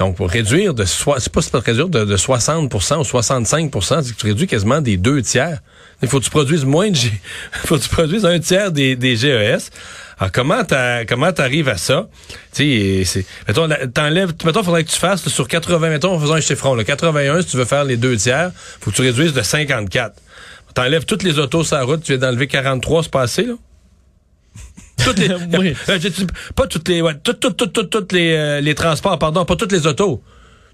Donc 0.00 0.16
pour 0.16 0.28
réduire 0.28 0.74
de 0.74 0.84
soi, 0.84 1.18
c'est 1.20 1.32
pas 1.32 1.40
pas 1.52 1.60
réduire 1.60 1.88
de, 1.88 2.04
de 2.04 2.16
60% 2.16 2.98
ou 2.98 3.04
65 3.04 3.70
c'est 3.80 4.12
que 4.14 4.18
tu 4.20 4.26
réduis 4.26 4.48
quasiment 4.48 4.80
des 4.80 4.96
deux 4.96 5.22
tiers. 5.22 5.58
Il 6.04 6.08
faut 6.08 6.18
que 6.18 6.24
tu 6.24 6.30
produises 6.30 6.64
moins 6.64 6.90
de 6.90 6.96
G, 6.96 7.10
faut 7.64 7.76
que 7.76 7.82
tu 7.82 7.88
produises 7.88 8.24
un 8.24 8.38
tiers 8.38 8.70
des, 8.70 8.94
des 8.94 9.16
GES. 9.16 9.70
Alors 10.18 10.30
comment 10.30 10.62
comment 11.08 11.32
t'arrives 11.32 11.68
à 11.68 11.76
ça? 11.76 12.08
Tu 12.54 13.04
sais, 13.04 13.24
mettons 13.48 13.68
t'enlèves 13.92 14.32
mettons 14.44 14.62
faudrait 14.62 14.84
que 14.84 14.90
tu 14.90 14.98
fasses 14.98 15.26
sur 15.28 15.48
80 15.48 15.88
mettons 15.88 16.12
en 16.12 16.20
faisant 16.20 16.34
un 16.34 16.40
chiffron 16.40 16.74
là, 16.74 16.84
81 16.84 17.42
si 17.42 17.48
tu 17.48 17.56
veux 17.56 17.64
faire 17.64 17.84
les 17.84 17.96
deux 17.96 18.16
tiers, 18.16 18.52
faut 18.80 18.90
que 18.90 18.96
tu 18.96 19.02
réduises 19.02 19.32
de 19.32 19.42
54. 19.42 20.14
T'enlèves 20.74 21.04
toutes 21.04 21.22
les 21.22 21.38
autos 21.38 21.64
sur 21.64 21.76
la 21.76 21.84
route, 21.84 22.02
tu 22.02 22.12
viens 22.12 22.20
d'enlever 22.20 22.46
43, 22.46 23.04
c'est 23.04 23.10
pas 23.10 23.22
assez, 23.22 23.46
là? 23.46 23.54
toutes 25.04 25.18
les, 25.18 25.28
Oui. 25.58 25.74
Euh, 25.88 25.98
dis 25.98 26.26
pas 26.54 26.66
toutes 26.66 26.88
les, 26.88 27.02
ouais, 27.02 27.14
toutes, 27.22 27.40
toutes, 27.40 27.56
toutes, 27.56 27.72
toutes, 27.72 27.90
toutes 27.90 28.12
les, 28.12 28.34
euh, 28.34 28.60
les 28.60 28.74
transports, 28.74 29.18
pardon, 29.18 29.44
pas 29.44 29.56
toutes 29.56 29.72
les 29.72 29.86
autos. 29.86 30.22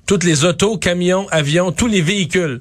Toutes 0.07 0.25
les 0.25 0.45
autos, 0.45 0.79
camions, 0.79 1.29
avions, 1.31 1.73
tous 1.73 1.87
les 1.87 2.03
véhicules. 2.03 2.61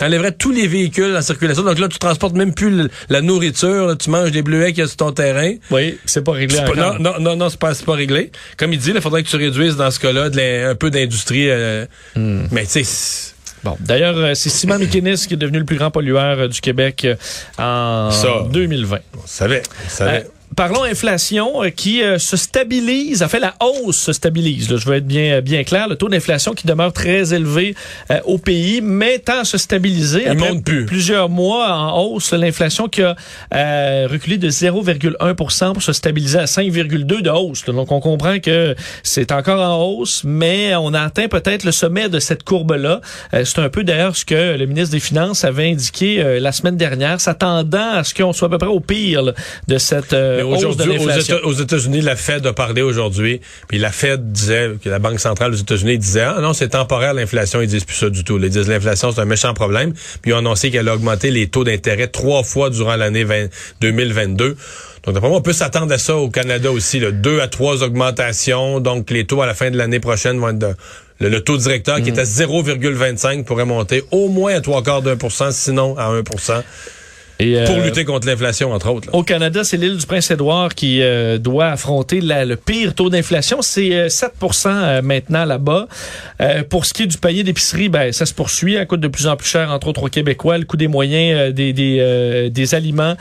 T'enlèverais 0.00 0.32
tous 0.32 0.50
les 0.50 0.66
véhicules 0.66 1.14
en 1.14 1.20
circulation. 1.22 1.62
Donc 1.62 1.78
là, 1.78 1.86
tu 1.86 1.98
transportes 1.98 2.34
même 2.34 2.54
plus 2.54 2.70
le- 2.70 2.90
la 3.10 3.20
nourriture, 3.20 3.86
là, 3.86 3.94
tu 3.96 4.08
manges 4.10 4.32
des 4.32 4.40
bleuets 4.42 4.70
qu'il 4.72 4.78
y 4.78 4.82
a 4.82 4.86
sur 4.86 4.96
ton 4.96 5.12
terrain. 5.12 5.52
Oui, 5.70 5.98
c'est 6.06 6.24
pas 6.24 6.32
réglé 6.32 6.56
pas- 6.56 6.74
non, 6.74 6.98
non, 6.98 7.20
non, 7.20 7.36
non, 7.36 7.48
c'est 7.50 7.60
pas, 7.60 7.74
pas 7.74 7.92
réglé. 7.94 8.32
Comme 8.56 8.72
il 8.72 8.78
dit, 8.78 8.90
il 8.94 9.00
faudrait 9.02 9.22
que 9.22 9.28
tu 9.28 9.36
réduises 9.36 9.76
dans 9.76 9.90
ce 9.90 10.00
cas-là 10.00 10.30
un 10.70 10.74
peu 10.74 10.90
d'industrie. 10.90 11.50
euh, 11.50 11.84
Hmm. 12.16 12.46
Mais 12.50 12.64
tu 12.66 12.82
sais, 12.82 13.34
Bon, 13.62 13.76
d'ailleurs, 13.78 14.16
euh, 14.16 14.32
c'est 14.34 14.48
Simon 14.48 14.78
Mikinis 14.78 15.26
qui 15.28 15.34
est 15.34 15.36
devenu 15.36 15.58
le 15.58 15.66
plus 15.66 15.76
grand 15.76 15.90
pollueur 15.90 16.38
euh, 16.38 16.48
du 16.48 16.62
Québec 16.62 17.06
en 17.58 18.10
Ça. 18.10 18.46
2020. 18.50 19.00
on 19.22 19.26
savait, 19.26 19.60
on 19.86 19.88
savait. 19.90 20.24
Euh, 20.24 20.28
Parlons 20.56 20.82
inflation 20.82 21.62
euh, 21.62 21.70
qui 21.70 22.02
euh, 22.02 22.18
se 22.18 22.36
stabilise, 22.36 23.22
en 23.22 23.28
fait 23.28 23.40
la 23.40 23.54
hausse 23.60 23.98
se 23.98 24.12
stabilise. 24.12 24.70
là. 24.70 24.76
je 24.76 24.86
veux 24.86 24.96
être 24.96 25.06
bien 25.06 25.34
euh, 25.34 25.40
bien 25.40 25.64
clair, 25.64 25.88
le 25.88 25.96
taux 25.96 26.08
d'inflation 26.08 26.52
qui 26.52 26.66
demeure 26.66 26.92
très 26.92 27.32
élevé 27.34 27.74
euh, 28.10 28.20
au 28.24 28.38
pays, 28.38 28.80
mais 28.82 29.18
tend 29.18 29.40
à 29.40 29.44
se 29.44 29.58
stabiliser. 29.58 30.22
Il 30.22 30.28
Après 30.28 30.52
monte 30.52 30.64
plus. 30.64 30.86
Plusieurs 30.86 31.28
mois 31.28 31.72
en 31.72 32.02
hausse, 32.02 32.32
l'inflation 32.32 32.88
qui 32.88 33.02
a 33.02 33.16
euh, 33.54 34.08
reculé 34.10 34.38
de 34.38 34.50
0,1% 34.50 35.72
pour 35.72 35.82
se 35.82 35.92
stabiliser 35.92 36.38
à 36.38 36.44
5,2 36.44 37.22
de 37.22 37.30
hausse. 37.30 37.66
là. 37.66 37.72
Donc 37.72 37.92
on 37.92 38.00
comprend 38.00 38.38
que 38.38 38.74
c'est 39.02 39.32
encore 39.32 39.60
en 39.60 39.82
hausse, 39.82 40.22
mais 40.24 40.74
on 40.76 40.94
a 40.94 41.00
atteint 41.00 41.28
peut-être 41.28 41.64
le 41.64 41.72
sommet 41.72 42.08
de 42.08 42.18
cette 42.18 42.44
courbe-là. 42.44 43.00
Euh, 43.34 43.44
c'est 43.44 43.60
un 43.60 43.68
peu 43.68 43.84
d'ailleurs 43.84 44.16
ce 44.16 44.24
que 44.24 44.56
le 44.56 44.66
ministre 44.66 44.92
des 44.92 45.00
Finances 45.00 45.44
avait 45.44 45.70
indiqué 45.70 46.22
euh, 46.22 46.40
la 46.40 46.52
semaine 46.52 46.76
dernière, 46.76 47.20
s'attendant 47.20 47.92
à 47.92 48.04
ce 48.04 48.14
qu'on 48.14 48.32
soit 48.32 48.48
à 48.48 48.50
peu 48.50 48.58
près 48.58 48.68
au 48.68 48.80
pire 48.80 49.22
là, 49.22 49.32
de 49.68 49.78
cette 49.78 50.12
euh, 50.12 50.39
Mais 50.44 50.56
aujourd'hui, 50.56 50.98
aux, 51.44 51.52
États-Unis, 51.52 52.00
la 52.00 52.16
Fed 52.16 52.46
a 52.46 52.52
parlé 52.52 52.82
aujourd'hui, 52.82 53.40
puis 53.68 53.78
la 53.78 53.90
Fed 53.90 54.32
disait 54.32 54.72
que 54.82 54.88
la 54.88 54.98
Banque 54.98 55.20
centrale 55.20 55.52
aux 55.52 55.56
États-Unis 55.56 55.98
disait 55.98 56.22
ah 56.22 56.38
non 56.40 56.52
c'est 56.52 56.70
temporaire 56.70 57.14
l'inflation, 57.14 57.60
ils 57.60 57.68
disent 57.68 57.84
plus 57.84 57.96
ça 57.96 58.10
du 58.10 58.24
tout. 58.24 58.38
Ils 58.38 58.48
disent 58.48 58.68
l'inflation 58.68 59.12
c'est 59.12 59.20
un 59.20 59.26
méchant 59.26 59.54
problème, 59.54 59.92
puis 60.22 60.30
ils 60.30 60.34
ont 60.34 60.38
annoncé 60.38 60.70
qu'elle 60.70 60.88
a 60.88 60.94
augmenté 60.94 61.30
les 61.30 61.48
taux 61.48 61.64
d'intérêt 61.64 62.06
trois 62.06 62.42
fois 62.42 62.70
durant 62.70 62.96
l'année 62.96 63.24
20 63.24 63.48
2022. 63.80 64.56
Donc 65.04 65.14
d'après 65.14 65.30
moi, 65.30 65.38
on 65.38 65.42
peut 65.42 65.52
s'attendre 65.52 65.92
à 65.92 65.98
ça 65.98 66.16
au 66.16 66.28
Canada 66.28 66.70
aussi, 66.70 67.00
là, 67.00 67.10
deux 67.10 67.40
à 67.40 67.48
trois 67.48 67.82
augmentations. 67.82 68.80
Donc 68.80 69.10
les 69.10 69.24
taux 69.24 69.42
à 69.42 69.46
la 69.46 69.54
fin 69.54 69.70
de 69.70 69.76
l'année 69.76 70.00
prochaine 70.00 70.38
vont 70.38 70.50
être 70.50 70.58
de 70.58 70.74
le, 71.20 71.28
le 71.28 71.40
taux 71.42 71.58
directeur 71.58 72.00
qui 72.00 72.08
est 72.08 72.18
à 72.18 72.24
0,25 72.24 73.44
pourrait 73.44 73.66
monter 73.66 74.02
au 74.10 74.28
moins 74.28 74.54
à 74.54 74.60
trois 74.60 74.82
quarts 74.82 75.02
d'un 75.02 75.16
pour 75.16 75.32
cent, 75.32 75.50
sinon 75.52 75.96
à 75.98 76.06
1 76.06 76.22
Et, 77.40 77.56
euh, 77.58 77.64
pour 77.66 77.78
lutter 77.78 78.04
contre 78.04 78.26
l'inflation, 78.26 78.70
entre 78.72 78.90
autres. 78.90 79.08
là. 79.08 79.14
Au 79.16 79.22
Canada, 79.22 79.64
c'est 79.64 79.76
l'île 79.76 79.96
du 79.96 80.06
Prince-Édouard 80.06 80.74
qui 80.74 81.00
euh, 81.02 81.38
doit 81.38 81.68
affronter 81.68 82.20
la- 82.20 82.44
le 82.44 82.56
pire 82.56 82.94
taux 82.94 83.10
d'inflation. 83.10 83.62
C'est 83.62 83.92
euh, 83.94 84.08
7% 84.08 84.68
euh, 84.68 85.02
maintenant 85.02 85.44
là-bas. 85.44 85.88
Euh, 86.40 86.62
pour 86.68 86.84
ce 86.84 86.92
qui 86.94 87.04
est 87.04 87.06
du 87.06 87.18
panier 87.18 87.42
d'épicerie, 87.42 87.88
ben, 87.88 88.12
ça 88.12 88.26
se 88.26 88.34
poursuit. 88.34 88.74
Ça 88.76 88.84
coûte 88.86 89.00
de 89.00 89.08
plus 89.08 89.26
en 89.26 89.36
plus 89.36 89.48
cher, 89.48 89.70
entre 89.70 89.88
autres 89.88 90.02
au 90.04 90.08
Québécois. 90.08 90.58
Le 90.58 90.64
coût 90.64 90.76
des 90.76 90.88
moyens 90.88 91.38
euh, 91.38 91.52
des, 91.52 91.72
des, 91.72 91.96
euh, 92.00 92.48
des 92.50 92.74
aliments 92.74 93.14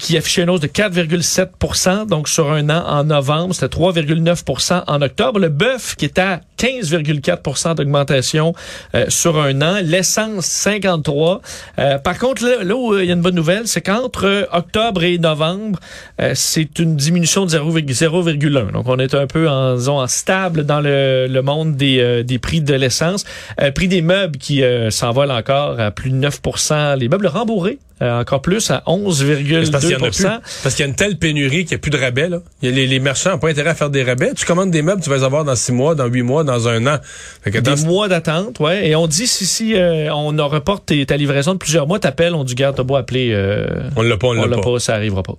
qui 0.00 0.16
affichait 0.16 0.42
une 0.42 0.50
hausse 0.50 0.58
de 0.58 0.66
4,7% 0.66 2.06
donc 2.08 2.28
sur 2.28 2.50
un 2.50 2.68
an 2.68 2.84
en 2.88 3.04
novembre. 3.04 3.54
C'était 3.54 3.76
3,9% 3.78 4.82
en 4.86 5.02
octobre. 5.02 5.38
Le 5.38 5.48
bœuf 5.48 5.94
qui 5.96 6.06
est 6.06 6.18
à 6.18 6.40
15,4% 6.58 7.74
d'augmentation 7.76 8.54
euh, 8.94 9.06
sur 9.08 9.40
un 9.40 9.60
an. 9.62 9.78
L'essence, 9.82 10.46
53. 10.46 11.40
Euh, 11.78 11.98
par 11.98 12.18
contre, 12.18 12.44
là, 12.44 12.64
là 12.64 12.74
où 12.76 12.92
euh, 12.94 13.02
il 13.02 13.08
y 13.08 13.10
a 13.10 13.14
une 13.14 13.20
bonne 13.20 13.34
nouvelle, 13.34 13.66
c'est 13.66 13.80
qu'entre 13.80 14.26
euh, 14.26 14.42
octobre 14.52 15.02
et 15.02 15.18
novembre, 15.18 15.78
euh, 16.20 16.32
c'est 16.34 16.78
une 16.78 16.96
diminution 16.96 17.46
de 17.46 17.50
0,- 17.50 17.84
0,1. 17.86 18.72
Donc, 18.72 18.88
on 18.88 18.98
est 18.98 19.14
un 19.14 19.26
peu 19.26 19.48
en, 19.48 19.76
disons, 19.76 20.00
en 20.00 20.06
stable 20.06 20.64
dans 20.64 20.80
le, 20.80 21.26
le 21.28 21.42
monde 21.42 21.76
des, 21.76 22.00
euh, 22.00 22.22
des 22.22 22.38
prix 22.38 22.60
de 22.60 22.74
l'essence. 22.74 23.24
Euh, 23.60 23.70
prix 23.70 23.88
des 23.88 24.02
meubles 24.02 24.38
qui 24.38 24.62
euh, 24.62 24.90
s'envolent 24.90 25.30
encore 25.30 25.78
à 25.80 25.90
plus 25.90 26.10
de 26.10 26.16
9% 26.28 26.98
Les 26.98 27.08
meubles 27.08 27.26
rembourrés, 27.26 27.78
euh, 28.02 28.20
encore 28.20 28.42
plus, 28.42 28.70
à 28.70 28.82
11,2 28.86 29.64
C'est 29.64 29.70
parce 29.70 30.74
qu'il 30.74 30.80
y 30.80 30.82
a 30.82 30.86
y 30.86 30.90
une 30.90 30.94
telle 30.96 31.16
pénurie 31.18 31.64
qu'il 31.64 31.70
n'y 31.70 31.74
a 31.76 31.78
plus 31.78 31.90
de 31.90 31.98
rabais. 31.98 32.28
Là. 32.28 32.38
Il 32.62 32.68
y 32.68 32.72
a 32.72 32.74
les, 32.74 32.86
les 32.86 33.00
marchands 33.00 33.30
n'ont 33.30 33.38
pas 33.38 33.50
intérêt 33.50 33.70
à 33.70 33.74
faire 33.74 33.90
des 33.90 34.02
rabais. 34.02 34.32
Tu 34.34 34.44
commandes 34.46 34.70
des 34.70 34.82
meubles, 34.82 35.02
tu 35.02 35.10
vas 35.10 35.16
les 35.16 35.24
avoir 35.24 35.44
dans 35.44 35.56
six 35.56 35.72
mois, 35.72 35.94
dans 35.94 36.06
huit 36.06 36.22
mois, 36.22 36.44
dans 36.44 36.47
un 36.50 36.86
an. 36.86 36.98
Des 37.44 37.60
dans 37.60 37.76
mois 37.86 38.08
d'attente, 38.08 38.60
ouais. 38.60 38.88
Et 38.88 38.96
on 38.96 39.06
dit 39.06 39.26
si 39.26 39.46
si 39.46 39.74
euh, 39.74 40.12
on 40.14 40.38
en 40.38 40.48
reporte 40.48 40.92
ta 41.06 41.16
livraison 41.16 41.52
de 41.52 41.58
plusieurs 41.58 41.86
mois, 41.86 41.98
t'appelles, 41.98 42.34
on 42.34 42.44
dit 42.44 42.54
garde, 42.54 42.76
t'as 42.76 42.82
beau 42.82 42.96
appeler, 42.96 43.30
euh, 43.32 43.66
on 43.96 44.02
l'a 44.02 44.16
pas, 44.16 44.28
on, 44.28 44.38
on 44.38 44.46
l'a 44.46 44.56
pas. 44.56 44.62
pas, 44.62 44.78
ça 44.78 44.94
arrivera 44.94 45.22
pas. 45.22 45.34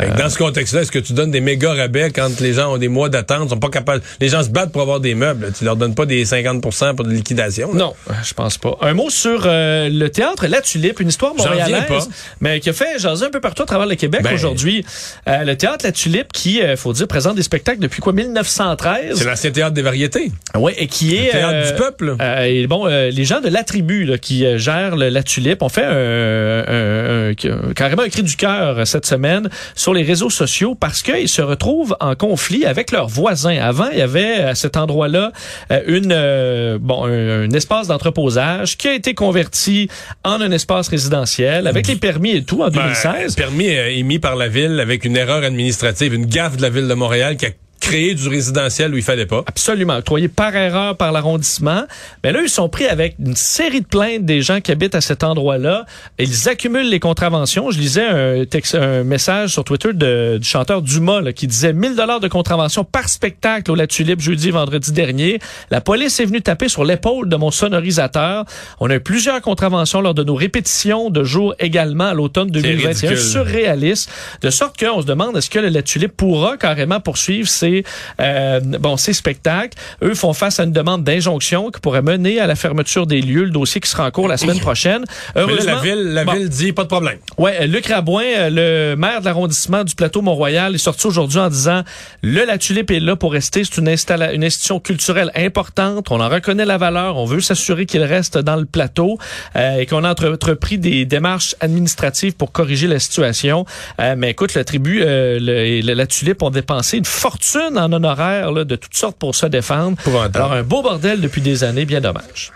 Fait 0.00 0.06
que 0.10 0.18
dans 0.18 0.30
ce 0.30 0.38
contexte-là, 0.38 0.80
est-ce 0.82 0.90
que 0.92 0.98
tu 0.98 1.12
donnes 1.12 1.30
des 1.30 1.40
méga 1.42 1.74
rabais 1.74 2.10
quand 2.10 2.40
les 2.40 2.54
gens 2.54 2.72
ont 2.74 2.78
des 2.78 2.88
mois 2.88 3.08
d'attente, 3.10 3.50
sont 3.50 3.58
pas 3.58 3.68
capables. 3.68 4.02
Les 4.20 4.28
gens 4.28 4.42
se 4.42 4.48
battent 4.48 4.72
pour 4.72 4.80
avoir 4.80 4.98
des 5.00 5.14
meubles. 5.14 5.52
Tu 5.58 5.64
leur 5.64 5.76
donnes 5.76 5.94
pas 5.94 6.06
des 6.06 6.24
50% 6.24 6.94
pour 6.94 7.04
de 7.04 7.10
liquidation. 7.10 7.72
là? 7.74 7.78
Non, 7.78 7.94
euh, 8.08 8.12
je 8.24 8.32
pense 8.32 8.56
pas. 8.56 8.78
Un 8.80 8.94
mot 8.94 9.10
sur 9.10 9.42
euh, 9.44 9.88
le 9.90 10.08
théâtre 10.08 10.46
La 10.46 10.62
Tulipe, 10.62 11.00
une 11.00 11.08
histoire 11.08 11.34
montréalaise, 11.34 11.84
pas. 11.86 11.98
mais 12.40 12.60
qui 12.60 12.70
a 12.70 12.72
fait 12.72 12.98
jaser 12.98 13.26
un 13.26 13.30
peu 13.30 13.40
partout 13.40 13.62
à 13.64 13.66
travers 13.66 13.86
le 13.86 13.94
Québec 13.96 14.22
Ben. 14.22 14.32
aujourd'hui. 14.34 14.84
Euh, 15.28 15.44
le 15.44 15.54
théâtre 15.56 15.84
La 15.84 15.92
Tulipe, 15.92 16.32
qui, 16.32 16.62
euh, 16.62 16.76
faut 16.76 16.92
dire, 16.94 17.06
présente 17.06 17.36
des 17.36 17.42
spectacles 17.42 17.80
depuis 17.80 18.00
quoi 18.00 18.12
1913. 18.14 19.18
C'est 19.18 19.24
l'ancien 19.24 19.50
théâtre 19.50 19.74
des 19.74 19.82
variétés. 19.82 20.32
Ouais, 20.54 20.74
et 20.78 20.86
qui 20.86 21.14
est 21.16 21.26
Le 21.26 21.30
théâtre 21.32 21.52
euh, 21.54 21.70
du 21.72 21.76
peuple. 21.78 22.16
euh, 22.20 22.42
et 22.44 22.66
bon, 22.66 22.86
euh, 22.86 23.10
les 23.10 23.24
gens 23.26 23.40
de 23.40 23.48
la 23.48 23.62
tribu 23.64 24.04
là, 24.04 24.16
qui 24.18 24.46
euh, 24.46 24.56
gèrent 24.56 24.96
le- 24.96 25.10
la 25.10 25.22
tulipe 25.22 25.62
ont 25.62 25.68
fait 25.68 25.84
un, 25.84 26.64
un- 26.68 27.30
un- 27.30 27.72
carrément 27.74 28.02
un 28.02 28.08
cri 28.08 28.22
du 28.22 28.36
cœur 28.36 28.78
euh, 28.78 28.84
cette 28.84 29.06
semaine 29.06 29.48
sur 29.74 29.92
les 29.94 30.02
réseaux 30.02 30.30
sociaux 30.30 30.74
parce 30.74 31.02
qu'ils 31.02 31.28
se 31.28 31.42
retrouvent 31.42 31.96
en 32.00 32.14
conflit 32.14 32.64
avec 32.64 32.90
leurs 32.92 33.08
voisins. 33.08 33.56
Avant, 33.60 33.88
il 33.92 33.98
y 33.98 34.02
avait 34.02 34.34
à 34.36 34.54
cet 34.54 34.76
endroit-là 34.76 35.32
euh, 35.70 35.80
une 35.86 36.12
euh, 36.12 36.78
bon 36.80 37.04
un, 37.04 37.44
un 37.44 37.50
espace 37.50 37.88
d'entreposage 37.88 38.76
qui 38.76 38.88
a 38.88 38.94
été 38.94 39.14
converti 39.14 39.88
en 40.24 40.40
un 40.40 40.50
espace 40.52 40.88
résidentiel 40.88 41.66
avec 41.66 41.86
les 41.86 41.96
permis 41.96 42.30
et 42.32 42.44
tout 42.44 42.62
en 42.62 42.68
Ben, 42.68 42.82
2016. 42.82 43.34
permis 43.34 43.68
euh, 43.76 43.90
émis 43.90 44.18
par 44.18 44.36
la 44.36 44.48
ville 44.48 44.80
avec 44.80 45.04
une 45.04 45.16
erreur 45.16 45.42
administrative, 45.44 46.14
une 46.14 46.26
gaffe 46.26 46.56
de 46.56 46.62
la 46.62 46.70
ville 46.70 46.88
de 46.88 46.94
Montréal 46.94 47.36
qui 47.36 47.46
a 47.46 47.50
créer 47.84 48.14
du 48.14 48.28
résidentiel 48.28 48.94
où 48.94 48.96
il 48.96 49.02
fallait 49.02 49.26
pas. 49.26 49.44
Absolument, 49.46 49.96
octroyé 49.96 50.28
par 50.28 50.56
erreur 50.56 50.96
par 50.96 51.12
l'arrondissement. 51.12 51.84
Mais 52.22 52.32
là, 52.32 52.40
ils 52.42 52.48
sont 52.48 52.70
pris 52.70 52.86
avec 52.86 53.16
une 53.18 53.36
série 53.36 53.82
de 53.82 53.86
plaintes 53.86 54.24
des 54.24 54.40
gens 54.40 54.62
qui 54.62 54.72
habitent 54.72 54.94
à 54.94 55.02
cet 55.02 55.22
endroit-là. 55.22 55.84
Ils 56.18 56.48
accumulent 56.48 56.88
les 56.88 56.98
contraventions. 56.98 57.70
Je 57.70 57.78
lisais 57.78 58.06
un, 58.06 58.46
texte, 58.46 58.74
un 58.74 59.04
message 59.04 59.50
sur 59.50 59.64
Twitter 59.64 59.92
de, 59.92 60.38
du 60.40 60.48
chanteur 60.48 60.80
Dumas 60.80 61.20
là, 61.20 61.34
qui 61.34 61.46
disait 61.46 61.74
1000 61.74 61.94
dollars 61.94 62.20
de 62.20 62.28
contravention 62.28 62.84
par 62.84 63.10
spectacle 63.10 63.70
au 63.70 63.74
La 63.74 63.86
Tulipe 63.86 64.20
jeudi, 64.20 64.50
vendredi 64.50 64.90
dernier. 64.92 65.38
La 65.70 65.82
police 65.82 66.18
est 66.20 66.24
venue 66.24 66.40
taper 66.40 66.70
sur 66.70 66.84
l'épaule 66.84 67.28
de 67.28 67.36
mon 67.36 67.50
sonorisateur. 67.50 68.46
On 68.80 68.88
a 68.88 68.94
eu 68.94 69.00
plusieurs 69.00 69.42
contraventions 69.42 70.00
lors 70.00 70.14
de 70.14 70.24
nos 70.24 70.34
répétitions 70.34 71.10
de 71.10 71.22
jour 71.22 71.54
également 71.58 72.04
à 72.04 72.14
l'automne 72.14 72.50
2021. 72.50 72.88
ridicule. 72.88 73.18
Surréaliste. 73.18 74.10
De 74.40 74.48
sorte 74.48 74.78
qu'on 74.78 75.02
se 75.02 75.06
demande 75.06 75.36
est-ce 75.36 75.50
que 75.50 75.58
le 75.58 75.68
La 75.68 75.82
Tulipe 75.82 76.16
pourra 76.16 76.56
carrément 76.56 77.00
poursuivre 77.00 77.48
ses, 77.48 77.73
euh, 78.20 78.60
bon, 78.60 78.96
ses 78.96 79.12
spectacles. 79.12 79.76
Eux 80.02 80.14
font 80.14 80.32
face 80.32 80.60
à 80.60 80.64
une 80.64 80.72
demande 80.72 81.02
d'injonction 81.02 81.70
qui 81.70 81.80
pourrait 81.80 82.02
mener 82.02 82.38
à 82.40 82.46
la 82.46 82.54
fermeture 82.54 83.06
des 83.06 83.20
lieux. 83.20 83.44
Le 83.44 83.50
dossier 83.50 83.80
qui 83.80 83.88
sera 83.90 84.06
en 84.06 84.10
cours 84.10 84.28
la 84.28 84.36
semaine 84.36 84.60
prochaine. 84.60 85.04
Mais 85.34 85.40
là, 85.42 85.46
la 85.46 85.52
Heureusement- 85.54 85.80
ville, 85.80 86.12
la 86.12 86.24
Bon. 86.24 86.32
ville 86.34 86.48
dit 86.48 86.72
pas 86.72 86.82
de 86.82 86.88
problème. 86.88 87.18
Ouais, 87.38 87.56
euh, 87.62 87.66
Luc 87.66 87.86
Rabouin, 87.86 88.22
euh, 88.24 88.50
le 88.90 88.96
maire 88.96 89.20
de 89.20 89.24
l'arrondissement 89.24 89.82
du 89.84 89.94
plateau 89.94 90.22
Mont-Royal, 90.22 90.74
est 90.74 90.78
sorti 90.78 91.06
aujourd'hui 91.06 91.38
en 91.38 91.48
disant 91.48 91.82
le 92.22 92.44
La 92.44 92.58
Tulipe 92.58 92.90
est 92.90 93.00
là 93.00 93.16
pour 93.16 93.32
rester. 93.32 93.62
C'est 93.64 93.78
une, 93.78 93.88
une 93.88 94.44
institution 94.44 94.80
culturelle 94.80 95.30
importante. 95.34 96.10
On 96.10 96.20
en 96.20 96.28
reconnaît 96.28 96.64
la 96.66 96.76
valeur. 96.78 97.16
On 97.16 97.24
veut 97.24 97.40
s'assurer 97.40 97.86
qu'il 97.86 98.02
reste 98.02 98.38
dans 98.38 98.56
le 98.56 98.64
plateau 98.66 99.18
euh, 99.56 99.78
et 99.78 99.86
qu'on 99.86 100.04
a 100.04 100.10
entre- 100.10 100.30
entrepris 100.32 100.78
des 100.78 101.04
démarches 101.06 101.54
administratives 101.60 102.34
pour 102.34 102.52
corriger 102.52 102.86
la 102.86 102.98
situation. 102.98 103.64
Euh, 104.00 104.14
mais 104.16 104.30
écoute, 104.30 104.54
le 104.54 104.64
tribu, 104.64 105.02
euh, 105.02 105.38
le, 105.40 105.52
et 105.64 105.82
le- 105.82 105.94
La 105.94 106.06
Tulipe 106.06 106.42
ont 106.42 106.50
dépensé 106.50 106.98
une 106.98 107.04
fortune 107.04 107.63
en 107.76 107.92
honoraires 107.92 108.52
là, 108.52 108.64
de 108.64 108.76
toutes 108.76 108.96
sortes 108.96 109.16
pour 109.16 109.34
se 109.34 109.46
défendre. 109.46 109.96
Alors 110.34 110.52
un 110.52 110.62
beau 110.62 110.82
bordel 110.82 111.20
depuis 111.20 111.40
des 111.42 111.64
années, 111.64 111.84
bien 111.84 112.00
dommage. 112.00 112.52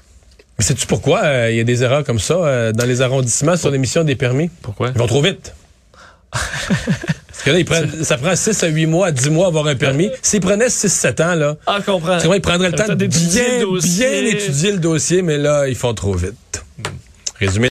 Mais 0.59 0.65
sais-tu 0.65 0.87
pourquoi 0.87 1.21
euh, 1.25 1.51
il 1.51 1.57
y 1.57 1.61
a 1.61 1.65
des 1.65 1.83
erreurs 1.85 2.05
comme 2.05 2.19
ça 2.19 2.35
euh, 2.35 2.73
dans 2.73 2.85
les 2.87 3.01
arrondissements 3.01 3.57
sur 3.57 3.71
l'émission 3.71 4.03
des 4.05 4.17
permis? 4.17 4.51
Pourquoi? 4.63 4.89
Ils 4.95 4.99
vont 4.99 5.07
trop 5.07 5.23
vite. 5.23 5.55
Parce 6.33 7.43
que 7.45 7.51
là, 7.51 7.59
ils 7.61 7.65
prennent, 7.65 8.03
ça 8.05 8.17
prend 8.19 8.35
6 8.35 8.65
à 8.65 8.67
8 8.67 8.87
mois, 8.87 9.07
à 9.09 9.13
10 9.13 9.31
mois 9.31 9.47
à 9.47 9.49
avoir 9.49 9.67
un 9.69 9.77
permis. 9.77 10.11
S'ils 10.23 10.41
prenaient 10.41 10.67
6-7 10.67 11.23
ans, 11.23 11.35
là, 11.37 11.57
Ah, 11.67 11.79
comprends. 11.85 12.19
ils 12.19 12.41
prendraient 12.41 12.71
le 12.71 12.75
temps 12.77 12.89
de 12.89 13.07
bien, 13.07 13.65
bien 13.83 14.27
étudier 14.27 14.73
le 14.73 14.79
dossier, 14.79 15.23
mais 15.23 15.39
là, 15.39 15.69
ils 15.69 15.77
font 15.77 15.95
trop 15.95 16.15
vite. 16.15 16.35
Résumé 17.39 17.67